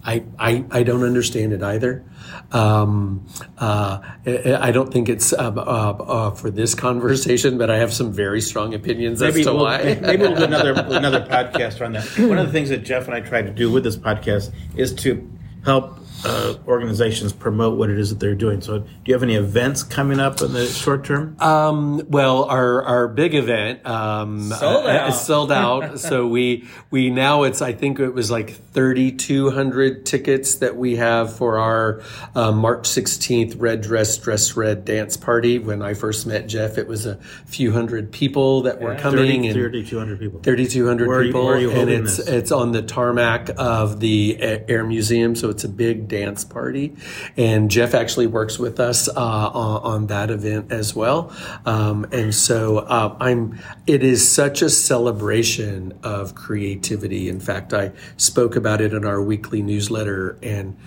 I, 0.05 0.23
I, 0.37 0.65
I 0.69 0.83
don't 0.83 1.03
understand 1.03 1.53
it 1.53 1.63
either. 1.63 2.03
Um, 2.51 3.25
uh, 3.57 3.99
I 4.25 4.71
don't 4.71 4.91
think 4.91 5.09
it's 5.09 5.33
uh, 5.33 5.37
uh, 5.37 5.59
uh, 5.59 6.31
for 6.31 6.51
this 6.51 6.75
conversation, 6.75 7.57
but 7.57 7.69
I 7.69 7.77
have 7.77 7.93
some 7.93 8.11
very 8.11 8.41
strong 8.41 8.73
opinions 8.73 9.21
maybe 9.21 9.39
as 9.39 9.45
to 9.45 9.53
we'll, 9.53 9.63
why. 9.63 9.97
maybe 10.01 10.23
we'll 10.23 10.35
do 10.35 10.43
another 10.43 10.73
another 10.73 11.21
podcast 11.21 11.83
on 11.83 11.93
that. 11.93 12.05
One 12.27 12.37
of 12.37 12.45
the 12.45 12.51
things 12.51 12.69
that 12.69 12.83
Jeff 12.83 13.05
and 13.05 13.15
I 13.15 13.21
try 13.21 13.41
to 13.41 13.51
do 13.51 13.71
with 13.71 13.83
this 13.83 13.97
podcast 13.97 14.53
is 14.75 14.93
to 14.95 15.27
help 15.63 15.99
uh, 16.25 16.55
organizations 16.67 17.33
promote 17.33 17.77
what 17.77 17.89
it 17.89 17.99
is 17.99 18.09
that 18.09 18.19
they're 18.19 18.35
doing. 18.35 18.61
So, 18.61 18.79
do 18.79 18.87
you 19.05 19.13
have 19.13 19.23
any 19.23 19.35
events 19.35 19.83
coming 19.83 20.19
up 20.19 20.41
in 20.41 20.53
the 20.53 20.65
short 20.65 21.03
term? 21.05 21.35
Um, 21.39 22.01
well, 22.09 22.45
our 22.45 22.83
our 22.83 23.07
big 23.07 23.33
event 23.35 23.85
um, 23.85 24.49
Sold 24.51 24.85
uh, 24.85 24.89
out. 24.89 25.09
is 25.09 25.19
sold 25.21 25.51
out. 25.51 25.99
so 25.99 26.27
we 26.27 26.67
we 26.91 27.09
now 27.09 27.43
it's 27.43 27.61
I 27.61 27.73
think 27.73 27.99
it 27.99 28.13
was 28.13 28.31
like 28.31 28.51
thirty 28.51 29.11
two 29.11 29.49
hundred 29.51 30.05
tickets 30.05 30.55
that 30.55 30.75
we 30.77 30.95
have 30.97 31.35
for 31.35 31.59
our 31.59 32.01
uh, 32.35 32.51
March 32.51 32.87
sixteenth 32.87 33.55
red 33.55 33.81
dress 33.81 34.17
dress 34.17 34.55
red 34.55 34.85
dance 34.85 35.17
party. 35.17 35.59
When 35.59 35.81
I 35.81 35.93
first 35.93 36.25
met 36.25 36.47
Jeff, 36.47 36.77
it 36.77 36.87
was 36.87 37.05
a 37.05 37.15
few 37.45 37.71
hundred 37.71 38.11
people 38.11 38.61
that 38.63 38.79
were 38.81 38.95
coming 38.95 39.41
30, 39.43 39.47
and 39.47 39.53
3,200 39.55 40.19
people. 40.19 40.39
3,200 40.41 41.07
Where 41.07 41.17
are 41.17 41.21
you- 41.23 41.27
people, 41.29 41.45
where 41.45 41.55
are 41.55 41.59
you 41.59 41.71
and 41.71 41.89
it's 41.89 42.17
this? 42.17 42.27
it's 42.27 42.51
on 42.51 42.71
the 42.71 42.81
tarmac 42.81 43.49
of 43.57 43.99
the 43.99 44.37
Air 44.41 44.83
Museum, 44.83 45.35
so 45.35 45.49
it's 45.49 45.63
a 45.63 45.69
big 45.69 46.07
dance 46.13 46.45
party. 46.45 46.95
And 47.37 47.71
Jeff 47.71 47.95
actually 47.95 48.27
works 48.27 48.59
with 48.59 48.79
us 48.79 49.07
uh, 49.07 49.11
on, 49.15 49.81
on 49.81 50.07
that 50.07 50.29
event 50.29 50.71
as 50.71 50.95
well. 50.95 51.35
Um, 51.65 52.05
and 52.11 52.33
so 52.35 52.79
uh, 52.79 53.17
I'm. 53.19 53.59
It 53.87 54.03
is 54.03 54.29
such 54.29 54.61
a 54.61 54.69
celebration 54.69 55.97
of 56.03 56.35
creativity. 56.35 57.29
In 57.29 57.39
fact, 57.39 57.73
I 57.73 57.91
spoke 58.17 58.55
about 58.55 58.79
it 58.79 58.93
in 58.93 59.05
our 59.05 59.21
weekly 59.21 59.61
newsletter, 59.61 60.37
and 60.43 60.77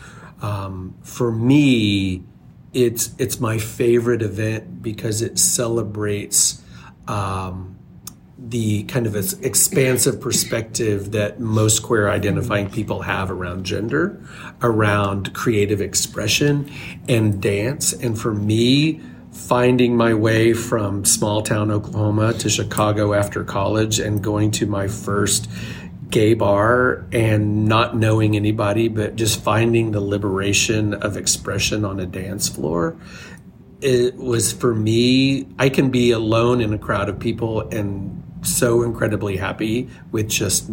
um, 0.40 0.94
for 1.02 1.32
me, 1.32 2.22
it's 2.72 3.14
it's 3.18 3.40
my 3.40 3.58
favorite 3.58 4.22
event 4.22 4.82
because 4.82 5.22
it 5.22 5.38
celebrates. 5.38 6.62
Um, 7.08 7.75
the 8.38 8.82
kind 8.84 9.06
of 9.06 9.16
expansive 9.16 10.20
perspective 10.20 11.12
that 11.12 11.40
most 11.40 11.82
queer 11.82 12.08
identifying 12.08 12.68
people 12.68 13.00
have 13.02 13.30
around 13.30 13.64
gender, 13.64 14.22
around 14.60 15.32
creative 15.32 15.80
expression 15.80 16.70
and 17.08 17.40
dance. 17.40 17.94
And 17.94 18.18
for 18.18 18.34
me, 18.34 19.00
finding 19.32 19.96
my 19.96 20.12
way 20.12 20.52
from 20.52 21.04
small 21.04 21.42
town 21.42 21.70
Oklahoma 21.70 22.34
to 22.34 22.50
Chicago 22.50 23.14
after 23.14 23.42
college 23.42 23.98
and 23.98 24.22
going 24.22 24.50
to 24.50 24.66
my 24.66 24.86
first 24.86 25.48
gay 26.10 26.34
bar 26.34 27.06
and 27.12 27.66
not 27.66 27.96
knowing 27.96 28.36
anybody, 28.36 28.88
but 28.88 29.16
just 29.16 29.42
finding 29.42 29.92
the 29.92 30.00
liberation 30.00 30.92
of 30.92 31.16
expression 31.16 31.86
on 31.86 32.00
a 32.00 32.06
dance 32.06 32.48
floor 32.48 32.96
it 33.82 34.16
was 34.16 34.54
for 34.54 34.74
me 34.74 35.46
i 35.58 35.68
can 35.68 35.90
be 35.90 36.10
alone 36.10 36.62
in 36.62 36.72
a 36.72 36.78
crowd 36.78 37.10
of 37.10 37.18
people 37.18 37.60
and 37.68 38.25
so 38.46 38.82
incredibly 38.82 39.36
happy 39.36 39.88
with 40.12 40.28
just 40.28 40.70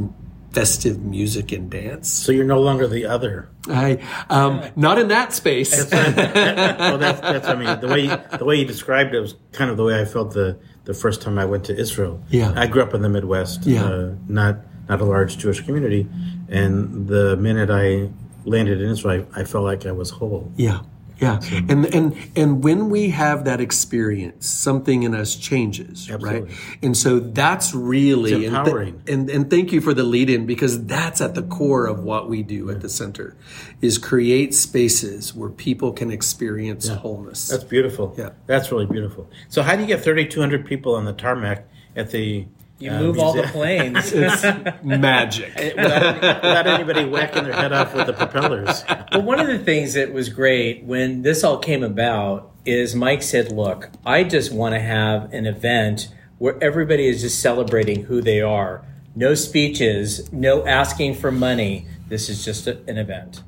festive 0.51 1.03
music 1.03 1.51
and 1.51 1.69
dance 1.71 2.07
So 2.09 2.31
you're 2.31 2.45
no 2.45 2.61
longer 2.61 2.87
the 2.87 3.05
other. 3.05 3.49
i 3.69 3.97
um 4.29 4.61
not 4.75 4.99
in 4.99 5.07
that 5.07 5.33
space 5.33 5.71
well, 5.91 6.97
that's, 6.97 7.21
that's 7.21 7.47
I 7.47 7.55
mean 7.55 7.79
the 7.79 7.87
way 7.87 8.01
you, 8.01 8.17
the 8.37 8.45
way 8.45 8.55
you 8.57 8.65
described 8.65 9.15
it 9.15 9.19
was 9.19 9.35
kind 9.51 9.71
of 9.71 9.77
the 9.77 9.83
way 9.83 9.99
I 9.99 10.05
felt 10.05 10.33
the 10.33 10.59
the 10.85 10.93
first 10.93 11.21
time 11.21 11.39
I 11.39 11.45
went 11.45 11.63
to 11.65 11.75
Israel. 11.85 12.21
Yeah. 12.29 12.51
I 12.55 12.67
grew 12.67 12.83
up 12.83 12.93
in 12.93 13.01
the 13.01 13.09
Midwest. 13.09 13.65
Yeah. 13.65 13.85
uh, 13.85 14.15
not 14.27 14.57
not 14.89 14.99
a 14.99 15.05
large 15.05 15.37
Jewish 15.37 15.61
community, 15.61 16.05
and 16.49 17.07
the 17.07 17.37
minute 17.37 17.69
I 17.71 18.09
landed 18.43 18.81
in 18.81 18.89
Israel, 18.89 19.25
I, 19.33 19.41
I 19.41 19.43
felt 19.45 19.63
like 19.63 19.85
I 19.85 19.93
was 19.93 20.09
whole. 20.09 20.51
yeah 20.57 20.81
yeah 21.23 21.39
and 21.71 21.85
and 21.97 22.07
and 22.35 22.49
when 22.63 22.89
we 22.89 23.09
have 23.09 23.45
that 23.49 23.59
experience 23.61 24.45
something 24.47 25.03
in 25.07 25.13
us 25.15 25.35
changes 25.35 26.09
Absolutely. 26.09 26.41
right 26.41 26.57
and 26.85 26.93
so 27.03 27.19
that's 27.19 27.73
really 27.73 28.31
It's 28.33 28.45
and 28.47 28.55
th- 28.55 28.67
empowering. 28.67 29.01
and, 29.07 29.29
and 29.35 29.43
thank 29.49 29.71
you 29.73 29.81
for 29.81 29.93
the 29.93 30.03
lead 30.03 30.29
in 30.29 30.45
because 30.45 30.73
that's 30.85 31.19
at 31.21 31.33
the 31.35 31.43
core 31.43 31.85
of 31.93 31.97
what 32.03 32.23
we 32.29 32.43
do 32.43 32.69
at 32.73 32.79
the 32.81 32.89
center 32.89 33.35
is 33.81 33.97
create 33.97 34.53
spaces 34.53 35.33
where 35.33 35.49
people 35.49 35.91
can 35.93 36.09
experience 36.11 36.87
wholeness 36.87 37.47
That's 37.49 37.63
beautiful. 37.75 38.05
Yeah. 38.17 38.31
that's 38.45 38.71
really 38.71 38.85
beautiful. 38.85 39.23
So 39.49 39.61
how 39.63 39.75
do 39.75 39.81
you 39.81 39.87
get 39.87 40.03
3,200 40.03 40.65
people 40.65 40.95
on 40.95 41.05
the 41.05 41.13
tarmac 41.13 41.67
at 41.95 42.11
the? 42.11 42.45
You 42.83 42.91
uh, 42.91 42.99
move 42.99 43.17
all 43.19 43.31
the 43.33 43.43
museum? 43.43 43.93
planes. 43.93 44.13
magic 44.83 45.55
without, 45.55 46.15
without 46.15 46.67
anybody 46.67 47.05
whacking 47.05 47.45
their 47.45 47.53
head 47.53 47.71
off 47.71 47.93
with 47.93 48.07
the 48.07 48.13
propellers. 48.13 48.83
But 49.11 49.23
one 49.23 49.39
of 49.39 49.47
the 49.47 49.57
things 49.59 49.93
that 49.93 50.11
was 50.11 50.27
great 50.29 50.83
when 50.83 51.21
this 51.21 51.43
all 51.45 51.59
came 51.59 51.83
about 51.83 52.51
is 52.65 52.93
Mike 52.93 53.23
said, 53.23 53.51
"Look, 53.51 53.89
I 54.05 54.23
just 54.25 54.51
want 54.51 54.75
to 54.75 54.79
have 54.81 55.31
an 55.33 55.45
event 55.45 56.09
where 56.39 56.61
everybody 56.61 57.07
is 57.07 57.21
just 57.21 57.39
celebrating 57.39 58.03
who 58.03 58.21
they 58.21 58.41
are. 58.41 58.83
No 59.15 59.33
speeches, 59.33 60.31
no 60.33 60.65
asking 60.67 61.15
for 61.15 61.31
money. 61.31 61.87
This 62.09 62.27
is 62.27 62.43
just 62.43 62.67
a, 62.67 62.79
an 62.87 62.97
event." 62.97 63.43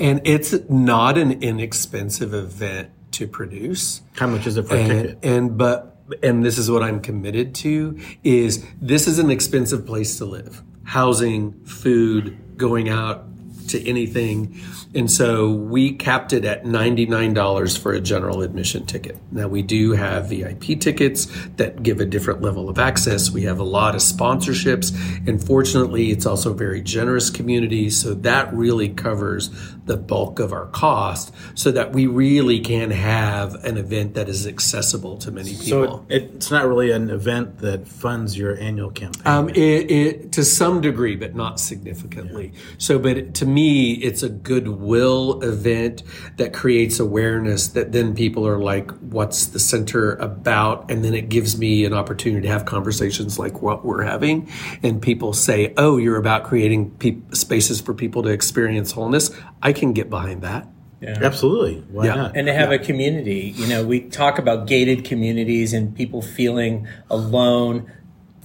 and 0.00 0.20
it's 0.24 0.54
not 0.70 1.18
an 1.18 1.42
inexpensive 1.42 2.32
event 2.34 2.88
to 3.12 3.28
produce 3.28 4.00
How 4.16 4.26
much 4.26 4.46
is 4.46 4.56
it 4.56 4.66
for 4.66 4.74
a 4.74 4.78
and, 4.78 4.88
ticket? 4.90 5.18
and 5.22 5.58
but 5.58 5.91
and 6.22 6.44
this 6.44 6.58
is 6.58 6.70
what 6.70 6.82
i'm 6.82 7.00
committed 7.00 7.54
to 7.54 7.98
is 8.24 8.64
this 8.80 9.06
is 9.06 9.18
an 9.18 9.30
expensive 9.30 9.86
place 9.86 10.18
to 10.18 10.24
live. 10.24 10.62
Housing 10.84 11.52
food 11.64 12.56
going 12.56 12.88
out 12.88 13.24
to 13.68 13.88
anything. 13.88 14.60
And 14.94 15.10
so 15.10 15.50
we 15.50 15.92
capped 15.92 16.32
it 16.32 16.44
at 16.44 16.64
$99 16.64 17.78
for 17.78 17.92
a 17.92 18.00
general 18.00 18.42
admission 18.42 18.84
ticket. 18.86 19.16
Now 19.30 19.48
we 19.48 19.62
do 19.62 19.92
have 19.92 20.28
vip 20.28 20.60
tickets 20.80 21.26
that 21.56 21.82
give 21.82 22.00
a 22.00 22.04
different 22.04 22.42
level 22.42 22.68
of 22.68 22.78
access. 22.78 23.30
We 23.30 23.42
have 23.42 23.60
a 23.60 23.64
lot 23.64 23.94
of 23.94 24.00
sponsorships. 24.00 24.92
And 25.26 25.42
fortunately 25.42 26.10
it's 26.10 26.26
also 26.26 26.50
a 26.50 26.54
very 26.54 26.82
generous 26.82 27.30
community. 27.30 27.88
So 27.90 28.14
that 28.14 28.52
really 28.52 28.88
covers 28.90 29.48
the 29.84 29.96
bulk 29.96 30.38
of 30.38 30.52
our 30.52 30.66
cost 30.66 31.32
so 31.54 31.70
that 31.72 31.92
we 31.92 32.06
really 32.06 32.60
can 32.60 32.90
have 32.90 33.54
an 33.64 33.76
event 33.76 34.14
that 34.14 34.28
is 34.28 34.46
accessible 34.46 35.18
to 35.18 35.30
many 35.30 35.50
people 35.50 35.66
So 35.66 36.06
it, 36.08 36.22
it's 36.34 36.50
not 36.50 36.66
really 36.66 36.90
an 36.92 37.10
event 37.10 37.58
that 37.58 37.88
funds 37.88 38.36
your 38.38 38.56
annual 38.58 38.90
campaign. 38.90 39.22
um, 39.26 39.48
it, 39.50 39.90
it 39.90 40.32
to 40.32 40.44
some 40.44 40.80
degree, 40.80 41.16
but 41.16 41.34
not 41.34 41.58
significantly. 41.60 42.52
So, 42.78 42.98
but 42.98 43.34
to 43.34 43.46
me, 43.46 43.92
it's 43.94 44.22
a 44.22 44.28
goodwill 44.28 45.42
event 45.42 46.02
that 46.36 46.52
creates 46.52 47.00
awareness. 47.00 47.68
That 47.68 47.92
then 47.92 48.14
people 48.14 48.46
are 48.46 48.58
like, 48.58 48.90
"What's 49.00 49.46
the 49.46 49.58
center 49.58 50.14
about?" 50.14 50.90
And 50.90 51.04
then 51.04 51.14
it 51.14 51.28
gives 51.28 51.58
me 51.58 51.84
an 51.84 51.92
opportunity 51.92 52.42
to 52.42 52.52
have 52.52 52.64
conversations 52.64 53.38
like 53.38 53.62
what 53.62 53.84
we're 53.84 54.02
having, 54.02 54.48
and 54.82 55.02
people 55.02 55.32
say, 55.32 55.74
"Oh, 55.76 55.96
you're 55.96 56.16
about 56.16 56.44
creating 56.44 56.90
peop 56.92 57.34
spaces 57.34 57.80
for 57.80 57.94
people 57.94 58.22
to 58.22 58.28
experience 58.30 58.92
wholeness." 58.92 59.30
I 59.62 59.71
can 59.72 59.92
get 59.92 60.10
behind 60.10 60.42
that. 60.42 60.66
Absolutely. 61.04 61.82
Why 61.90 62.06
Yeah. 62.06 62.14
not? 62.14 62.36
and 62.36 62.46
to 62.46 62.52
have 62.52 62.70
a 62.70 62.78
community. 62.78 63.52
You 63.56 63.66
know, 63.66 63.84
we 63.84 64.00
talk 64.00 64.38
about 64.38 64.66
gated 64.68 65.04
communities 65.04 65.72
and 65.72 65.94
people 65.94 66.22
feeling 66.22 66.86
alone, 67.10 67.90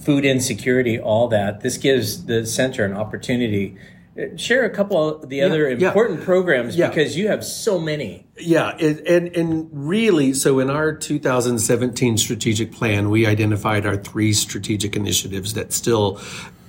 food 0.00 0.24
insecurity, 0.24 0.98
all 0.98 1.28
that. 1.28 1.60
This 1.60 1.76
gives 1.76 2.24
the 2.24 2.44
center 2.46 2.84
an 2.84 2.94
opportunity. 2.94 3.76
Uh, 4.18 4.36
Share 4.36 4.64
a 4.64 4.70
couple 4.70 5.20
of 5.22 5.28
the 5.28 5.42
other 5.42 5.70
yeah. 5.70 5.88
important 5.88 6.22
programs 6.22 6.76
Yeah. 6.76 6.88
because 6.88 7.16
you 7.16 7.28
have 7.28 7.44
so 7.44 7.78
many. 7.78 8.26
Yeah, 8.40 8.74
it, 8.78 9.06
and 9.06 9.28
and 9.36 9.68
really, 9.72 10.32
so 10.34 10.58
in 10.58 10.68
our 10.68 10.92
2017 10.92 12.18
strategic 12.18 12.72
plan, 12.72 13.08
we 13.10 13.24
identified 13.26 13.86
our 13.86 13.96
three 13.96 14.32
strategic 14.32 14.96
initiatives 14.96 15.54
that 15.54 15.72
still 15.72 16.20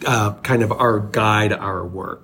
uh, 0.06 0.34
kind 0.44 0.62
of 0.62 0.72
our 0.72 1.00
guide 1.00 1.52
our 1.52 1.84
work. 1.84 2.24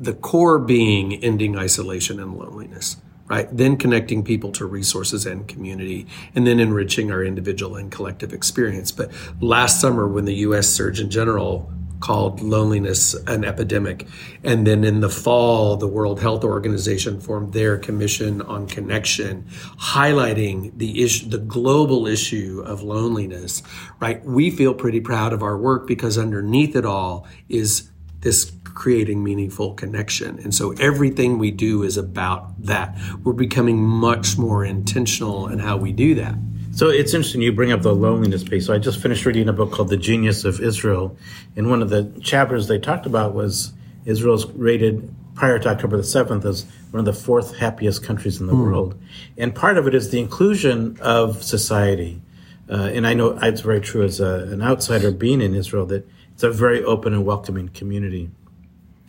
The 0.00 0.14
core 0.14 0.58
being 0.58 1.14
ending 1.22 1.56
isolation 1.56 2.18
and 2.18 2.36
loneliness, 2.36 2.96
right? 3.28 3.54
Then 3.54 3.76
connecting 3.76 4.24
people 4.24 4.50
to 4.52 4.64
resources 4.64 5.26
and 5.26 5.46
community, 5.46 6.06
and 6.34 6.46
then 6.46 6.58
enriching 6.58 7.12
our 7.12 7.22
individual 7.22 7.76
and 7.76 7.92
collective 7.92 8.32
experience. 8.32 8.90
But 8.90 9.12
last 9.40 9.80
summer, 9.80 10.08
when 10.08 10.24
the 10.24 10.34
U.S. 10.36 10.68
Surgeon 10.68 11.10
General 11.10 11.70
called 12.00 12.40
loneliness 12.40 13.14
an 13.26 13.44
epidemic. 13.44 14.06
And 14.42 14.66
then 14.66 14.84
in 14.84 15.00
the 15.00 15.10
fall, 15.10 15.76
the 15.76 15.86
World 15.86 16.20
Health 16.20 16.44
Organization 16.44 17.20
formed 17.20 17.52
their 17.52 17.78
commission 17.78 18.42
on 18.42 18.66
connection, 18.66 19.46
highlighting 19.78 20.76
the 20.78 21.02
issue, 21.02 21.28
the 21.28 21.38
global 21.38 22.06
issue 22.06 22.62
of 22.66 22.82
loneliness, 22.82 23.62
right? 24.00 24.24
We 24.24 24.50
feel 24.50 24.74
pretty 24.74 25.00
proud 25.00 25.32
of 25.32 25.42
our 25.42 25.58
work 25.58 25.86
because 25.86 26.18
underneath 26.18 26.74
it 26.74 26.86
all 26.86 27.28
is 27.48 27.89
this 28.20 28.52
creating 28.64 29.22
meaningful 29.22 29.74
connection. 29.74 30.38
And 30.38 30.54
so 30.54 30.72
everything 30.72 31.38
we 31.38 31.50
do 31.50 31.82
is 31.82 31.96
about 31.96 32.64
that. 32.64 32.96
We're 33.24 33.32
becoming 33.32 33.82
much 33.82 34.38
more 34.38 34.64
intentional 34.64 35.48
in 35.48 35.58
how 35.58 35.76
we 35.76 35.92
do 35.92 36.14
that. 36.14 36.34
So 36.72 36.88
it's 36.88 37.12
interesting 37.12 37.42
you 37.42 37.52
bring 37.52 37.72
up 37.72 37.82
the 37.82 37.94
loneliness 37.94 38.44
piece. 38.44 38.66
So 38.66 38.74
I 38.74 38.78
just 38.78 39.02
finished 39.02 39.26
reading 39.26 39.48
a 39.48 39.52
book 39.52 39.72
called 39.72 39.88
The 39.88 39.96
Genius 39.96 40.44
of 40.44 40.60
Israel. 40.60 41.16
And 41.56 41.68
one 41.68 41.82
of 41.82 41.90
the 41.90 42.12
chapters 42.22 42.68
they 42.68 42.78
talked 42.78 43.06
about 43.06 43.34
was 43.34 43.72
Israel's 44.04 44.46
rated 44.52 45.14
prior 45.34 45.58
to 45.58 45.68
October 45.68 45.96
the 45.96 46.02
7th 46.02 46.44
as 46.44 46.64
one 46.90 47.00
of 47.00 47.04
the 47.06 47.12
fourth 47.12 47.56
happiest 47.56 48.02
countries 48.02 48.40
in 48.40 48.46
the 48.46 48.54
world. 48.54 49.00
And 49.36 49.54
part 49.54 49.78
of 49.78 49.86
it 49.86 49.94
is 49.94 50.10
the 50.10 50.20
inclusion 50.20 50.98
of 51.00 51.42
society. 51.42 52.20
Uh, 52.68 52.90
and 52.94 53.06
I 53.06 53.14
know 53.14 53.38
it's 53.42 53.62
very 53.62 53.80
true 53.80 54.04
as 54.04 54.20
a, 54.20 54.48
an 54.52 54.62
outsider 54.62 55.10
being 55.10 55.40
in 55.40 55.54
Israel 55.54 55.86
that 55.86 56.08
it's 56.40 56.44
a 56.44 56.50
very 56.50 56.82
open 56.82 57.12
and 57.12 57.26
welcoming 57.26 57.68
community 57.68 58.30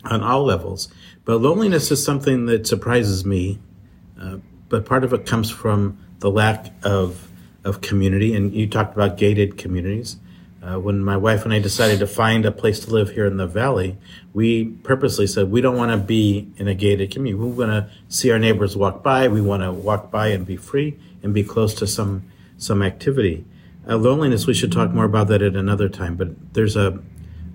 on 0.04 0.22
all 0.22 0.44
levels. 0.44 0.88
But 1.24 1.38
loneliness 1.38 1.90
is 1.90 2.04
something 2.04 2.44
that 2.44 2.66
surprises 2.66 3.24
me. 3.24 3.58
Uh, 4.20 4.36
but 4.68 4.84
part 4.84 5.02
of 5.02 5.14
it 5.14 5.24
comes 5.24 5.50
from 5.50 5.96
the 6.18 6.30
lack 6.30 6.66
of 6.82 7.30
of 7.64 7.80
community. 7.80 8.34
And 8.34 8.52
you 8.52 8.66
talked 8.66 8.94
about 8.94 9.16
gated 9.16 9.56
communities. 9.56 10.18
Uh, 10.62 10.78
when 10.78 11.02
my 11.02 11.16
wife 11.16 11.44
and 11.46 11.54
I 11.54 11.58
decided 11.58 12.00
to 12.00 12.06
find 12.06 12.44
a 12.44 12.52
place 12.52 12.80
to 12.80 12.90
live 12.90 13.12
here 13.12 13.24
in 13.24 13.38
the 13.38 13.46
valley, 13.46 13.96
we 14.34 14.66
purposely 14.66 15.26
said 15.26 15.50
we 15.50 15.62
don't 15.62 15.78
want 15.78 15.90
to 15.90 15.96
be 15.96 16.52
in 16.58 16.68
a 16.68 16.74
gated 16.74 17.12
community. 17.12 17.42
We 17.42 17.50
want 17.50 17.70
to 17.70 17.88
see 18.10 18.30
our 18.30 18.38
neighbors 18.38 18.76
walk 18.76 19.02
by. 19.02 19.28
We 19.28 19.40
want 19.40 19.62
to 19.62 19.72
walk 19.72 20.10
by 20.10 20.26
and 20.28 20.44
be 20.44 20.58
free 20.58 20.98
and 21.22 21.32
be 21.32 21.44
close 21.44 21.72
to 21.76 21.86
some 21.86 22.30
some 22.58 22.82
activity. 22.82 23.46
Uh, 23.88 23.96
loneliness, 23.96 24.46
we 24.46 24.52
should 24.52 24.70
talk 24.70 24.90
more 24.90 25.06
about 25.06 25.28
that 25.28 25.40
at 25.40 25.56
another 25.56 25.88
time. 25.88 26.14
But 26.14 26.52
there's 26.52 26.76
a 26.76 27.02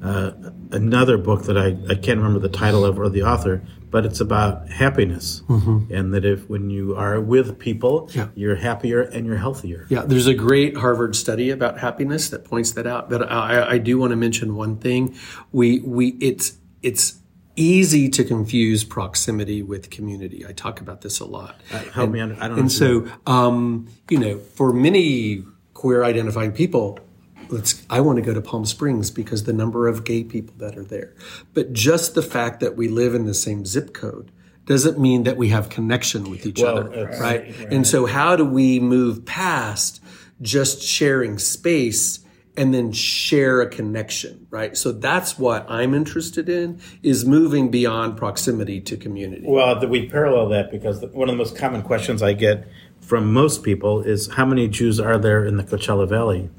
uh, 0.03 0.31
another 0.71 1.17
book 1.17 1.43
that 1.43 1.57
I, 1.57 1.75
I 1.89 1.95
can't 1.95 2.17
remember 2.17 2.39
the 2.39 2.49
title 2.49 2.86
of 2.86 2.99
or 2.99 3.10
the 3.10 3.23
author, 3.23 3.63
but 3.89 4.05
it's 4.05 4.19
about 4.19 4.69
happiness. 4.69 5.41
Mm-hmm. 5.47 5.93
And 5.93 6.13
that 6.13 6.25
if 6.25 6.47
when 6.49 6.69
you 6.69 6.95
are 6.95 7.19
with 7.19 7.57
people, 7.57 8.10
yeah. 8.13 8.27
you're 8.36 8.55
happier 8.55 9.01
and 9.01 9.25
you're 9.25 9.38
healthier. 9.38 9.88
Yeah, 9.89 10.03
there's 10.05 10.27
a 10.27 10.33
great 10.33 10.77
Harvard 10.77 11.15
study 11.15 11.49
about 11.49 11.79
happiness 11.79 12.29
that 12.29 12.45
points 12.45 12.71
that 12.73 12.86
out. 12.86 13.10
But 13.10 13.31
I, 13.31 13.71
I 13.71 13.77
do 13.77 13.97
want 13.97 14.12
to 14.12 14.17
mention 14.17 14.55
one 14.55 14.77
thing. 14.77 15.15
We, 15.51 15.79
we, 15.79 16.10
it's, 16.19 16.57
it's, 16.81 17.19
easy 17.60 18.07
to 18.07 18.23
confuse 18.23 18.83
proximity 18.83 19.63
with 19.63 19.89
community. 19.89 20.45
I 20.47 20.53
talk 20.53 20.79
about 20.79 21.01
this 21.01 21.19
a 21.19 21.25
lot. 21.25 21.60
Uh, 21.73 21.79
help 21.79 21.97
and, 21.97 22.12
me, 22.13 22.21
I 22.21 22.47
don't. 22.47 22.60
And 22.60 22.71
so, 22.71 23.07
um, 23.25 23.88
you 24.12 24.19
know, 24.19 24.38
for 24.38 24.71
many 24.71 25.43
queer 25.73 26.03
identifying 26.03 26.51
people, 26.51 26.99
let's 27.49 27.86
I 27.89 28.01
want 28.01 28.17
to 28.17 28.21
go 28.21 28.33
to 28.33 28.41
Palm 28.41 28.65
Springs 28.65 29.12
because 29.12 29.43
the 29.43 29.53
number 29.53 29.88
of 29.88 30.03
gay 30.03 30.23
people 30.23 30.55
that 30.57 30.77
are 30.77 30.83
there. 30.83 31.13
But 31.53 31.73
just 31.73 32.15
the 32.15 32.21
fact 32.21 32.60
that 32.60 32.75
we 32.75 32.88
live 32.88 33.15
in 33.15 33.25
the 33.25 33.33
same 33.33 33.65
zip 33.65 33.93
code 33.93 34.31
doesn't 34.65 34.99
mean 34.99 35.23
that 35.23 35.38
we 35.38 35.49
have 35.49 35.69
connection 35.69 36.29
with 36.29 36.45
each 36.45 36.62
well, 36.62 36.79
other, 36.79 37.05
right? 37.05 37.19
right? 37.19 37.71
And 37.71 37.88
so 37.88 38.05
how 38.05 38.36
do 38.36 38.45
we 38.45 38.79
move 38.79 39.25
past 39.25 40.03
just 40.41 40.81
sharing 40.81 41.39
space 41.39 42.19
and 42.57 42.73
then 42.73 42.91
share 42.91 43.62
a 43.62 43.69
connection, 43.69 44.47
right? 44.49 44.75
So 44.75 44.91
that's 44.91 45.38
what 45.38 45.69
I'm 45.69 45.93
interested 45.93 46.49
in 46.49 46.81
is 47.03 47.23
moving 47.23 47.69
beyond 47.69 48.17
proximity 48.17 48.81
to 48.81 48.97
community. 48.97 49.43
Well, 49.45 49.88
we 49.88 50.10
parallel 50.10 50.49
that 50.49 50.71
because 50.71 51.01
one 51.13 51.29
of 51.29 51.33
the 51.33 51.38
most 51.38 51.55
common 51.55 51.83
questions 51.83 52.23
I 52.23 52.33
get 52.33 52.67
from 52.99 53.31
most 53.31 53.63
people 53.63 54.01
is 54.01 54.27
how 54.33 54.45
many 54.45 54.67
Jews 54.67 54.99
are 54.99 55.19
there 55.19 55.45
in 55.45 55.57
the 55.57 55.63
Coachella 55.63 56.10
Valley? 56.10 56.49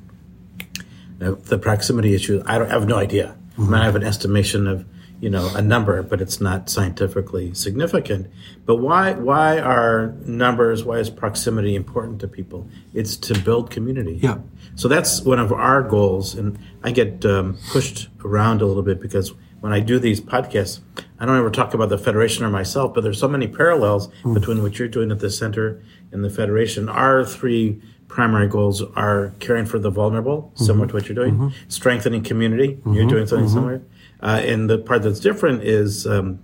The 1.19 1.59
proximity 1.59 2.15
issue, 2.15 2.43
I, 2.47 2.59
don't, 2.59 2.69
I 2.69 2.75
have 2.75 2.89
no 2.89 2.97
idea. 2.97 3.37
Mm-hmm. 3.53 3.63
I, 3.63 3.67
mean, 3.67 3.75
I 3.75 3.85
have 3.85 3.97
an 3.97 4.05
estimation 4.05 4.67
of 4.67 4.85
you 5.21 5.29
know 5.29 5.51
a 5.55 5.63
number, 5.63 6.03
but 6.03 6.21
it's 6.21 6.41
not 6.41 6.71
scientifically 6.71 7.53
significant. 7.55 8.29
But 8.65 8.77
why 8.77 9.15
why 9.15 9.59
are 9.59 10.15
numbers? 10.25 10.85
Why 10.85 10.99
is 10.99 11.11
proximity 11.11 11.75
important 11.75 12.21
to 12.21 12.29
people? 12.29 12.69
It's 12.95 13.17
to 13.17 13.39
build 13.39 13.71
community. 13.71 14.21
Yeah. 14.23 14.39
So 14.77 14.87
that's 14.87 15.23
one 15.23 15.41
of 15.41 15.53
our 15.53 15.83
goals, 15.83 16.35
and 16.35 16.59
I 16.85 16.93
get 16.93 17.25
um, 17.25 17.59
pushed 17.71 18.09
around 18.25 18.63
a 18.63 18.67
little 18.67 18.85
bit 18.85 19.01
because 19.01 19.33
when 19.61 19.73
I 19.73 19.81
do 19.81 19.99
these 19.99 20.21
podcasts, 20.21 20.81
I 21.19 21.27
don't 21.27 21.37
ever 21.37 21.51
talk 21.51 21.75
about 21.75 21.89
the 21.89 21.99
federation 21.99 22.45
or 22.45 22.51
myself, 22.51 22.95
but 22.95 23.03
there's 23.03 23.19
so 23.19 23.27
many 23.27 23.49
parallels 23.49 24.09
mm. 24.23 24.35
between 24.35 24.63
what 24.63 24.79
you're 24.79 24.87
doing 24.87 25.11
at 25.11 25.19
the 25.19 25.31
center 25.31 25.83
and 26.13 26.23
the 26.23 26.31
federation. 26.31 26.89
Our 26.89 27.25
three 27.25 27.83
primary 28.09 28.49
goals 28.49 28.83
are 28.97 29.33
caring 29.39 29.67
for 29.67 29.79
the 29.79 29.91
vulnerable, 29.91 30.43
mm-hmm. 30.55 30.65
similar 30.65 30.87
to 30.89 30.95
what 30.95 31.09
you're 31.09 31.15
doing, 31.15 31.35
mm-hmm. 31.35 31.49
strengthening 31.69 32.23
community. 32.23 32.75
Mm-hmm. 32.75 32.95
You're 32.95 33.07
doing 33.07 33.27
something 33.27 33.47
mm-hmm. 33.47 33.55
similar. 33.55 33.83
Uh, 34.21 34.43
and 34.45 34.69
the 34.69 34.79
part 34.79 35.03
that's 35.03 35.21
different 35.21 35.63
is 35.63 36.07
um, 36.07 36.41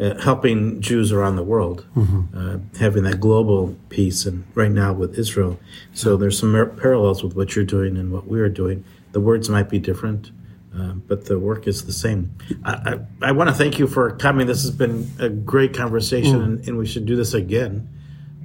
uh, 0.00 0.18
helping 0.20 0.80
Jews 0.80 1.12
around 1.12 1.36
the 1.36 1.44
world, 1.44 1.86
mm-hmm. 1.94 2.36
uh, 2.36 2.58
having 2.78 3.04
that 3.04 3.20
global 3.20 3.76
piece, 3.88 4.26
and 4.26 4.44
right 4.54 4.70
now 4.70 4.92
with 4.92 5.18
Israel. 5.18 5.60
So 5.92 6.16
there's 6.16 6.38
some 6.38 6.52
mer- 6.52 6.66
parallels 6.66 7.22
with 7.22 7.36
what 7.36 7.54
you're 7.54 7.64
doing 7.64 7.96
and 7.96 8.10
what 8.10 8.26
we're 8.26 8.48
doing. 8.48 8.84
The 9.12 9.20
words 9.20 9.48
might 9.48 9.68
be 9.68 9.78
different. 9.78 10.30
Uh, 10.74 10.92
but 10.92 11.26
the 11.26 11.38
work 11.38 11.66
is 11.66 11.84
the 11.84 11.92
same. 11.92 12.34
I, 12.64 12.72
I, 13.22 13.28
I 13.28 13.32
want 13.32 13.50
to 13.50 13.54
thank 13.54 13.78
you 13.78 13.86
for 13.86 14.12
coming. 14.12 14.46
This 14.46 14.62
has 14.62 14.70
been 14.70 15.10
a 15.18 15.28
great 15.28 15.74
conversation, 15.74 16.40
mm. 16.40 16.44
and, 16.44 16.68
and, 16.68 16.78
we 16.78 16.86
should 16.86 17.04
do 17.04 17.14
this 17.14 17.34
again. 17.34 17.90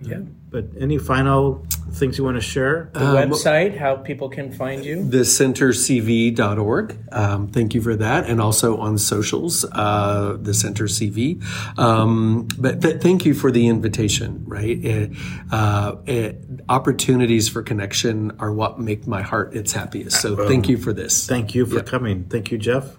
Yeah. 0.01 0.19
But 0.49 0.65
any 0.79 0.97
final 0.97 1.65
things 1.91 2.17
you 2.17 2.23
want 2.23 2.37
to 2.37 2.41
share? 2.41 2.89
The 2.93 3.05
um, 3.05 3.31
website, 3.31 3.77
how 3.77 3.95
people 3.95 4.29
can 4.29 4.51
find 4.51 4.85
you? 4.85 4.97
Thecentercv.org. 4.97 6.97
Um, 7.11 7.47
thank 7.47 7.73
you 7.73 7.81
for 7.81 7.95
that. 7.97 8.29
And 8.29 8.39
also 8.39 8.77
on 8.77 8.97
socials, 8.97 9.65
uh, 9.65 10.37
the 10.39 10.53
Center 10.53 10.85
CV. 10.85 11.43
Um, 11.77 12.47
but 12.57 12.81
th- 12.81 13.01
thank 13.01 13.25
you 13.25 13.33
for 13.33 13.51
the 13.51 13.67
invitation, 13.67 14.45
right? 14.45 14.83
It, 14.83 15.11
uh, 15.51 15.95
it, 16.05 16.41
opportunities 16.69 17.49
for 17.49 17.61
connection 17.61 18.31
are 18.39 18.53
what 18.53 18.79
make 18.79 19.05
my 19.05 19.21
heart 19.21 19.53
its 19.53 19.73
happiest. 19.73 20.21
So 20.21 20.47
thank 20.47 20.69
you 20.69 20.77
for 20.77 20.93
this. 20.93 21.27
Thank 21.27 21.55
you 21.55 21.65
for 21.65 21.77
yep. 21.77 21.87
coming. 21.87 22.23
Thank 22.25 22.51
you, 22.51 22.57
Jeff. 22.57 22.96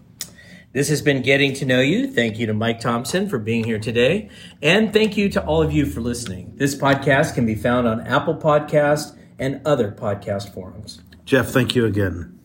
This 0.78 0.90
has 0.90 1.02
been 1.02 1.22
Getting 1.22 1.54
to 1.54 1.64
Know 1.64 1.80
You. 1.80 2.06
Thank 2.06 2.38
you 2.38 2.46
to 2.46 2.54
Mike 2.54 2.78
Thompson 2.78 3.28
for 3.28 3.40
being 3.40 3.64
here 3.64 3.80
today. 3.80 4.28
And 4.62 4.92
thank 4.92 5.16
you 5.16 5.28
to 5.30 5.44
all 5.44 5.60
of 5.60 5.72
you 5.72 5.84
for 5.84 6.00
listening. 6.00 6.52
This 6.54 6.76
podcast 6.76 7.34
can 7.34 7.44
be 7.44 7.56
found 7.56 7.88
on 7.88 8.06
Apple 8.06 8.36
Podcast 8.36 9.18
and 9.40 9.60
other 9.66 9.90
podcast 9.90 10.54
forums. 10.54 11.00
Jeff, 11.24 11.48
thank 11.48 11.74
you 11.74 11.84
again. 11.84 12.37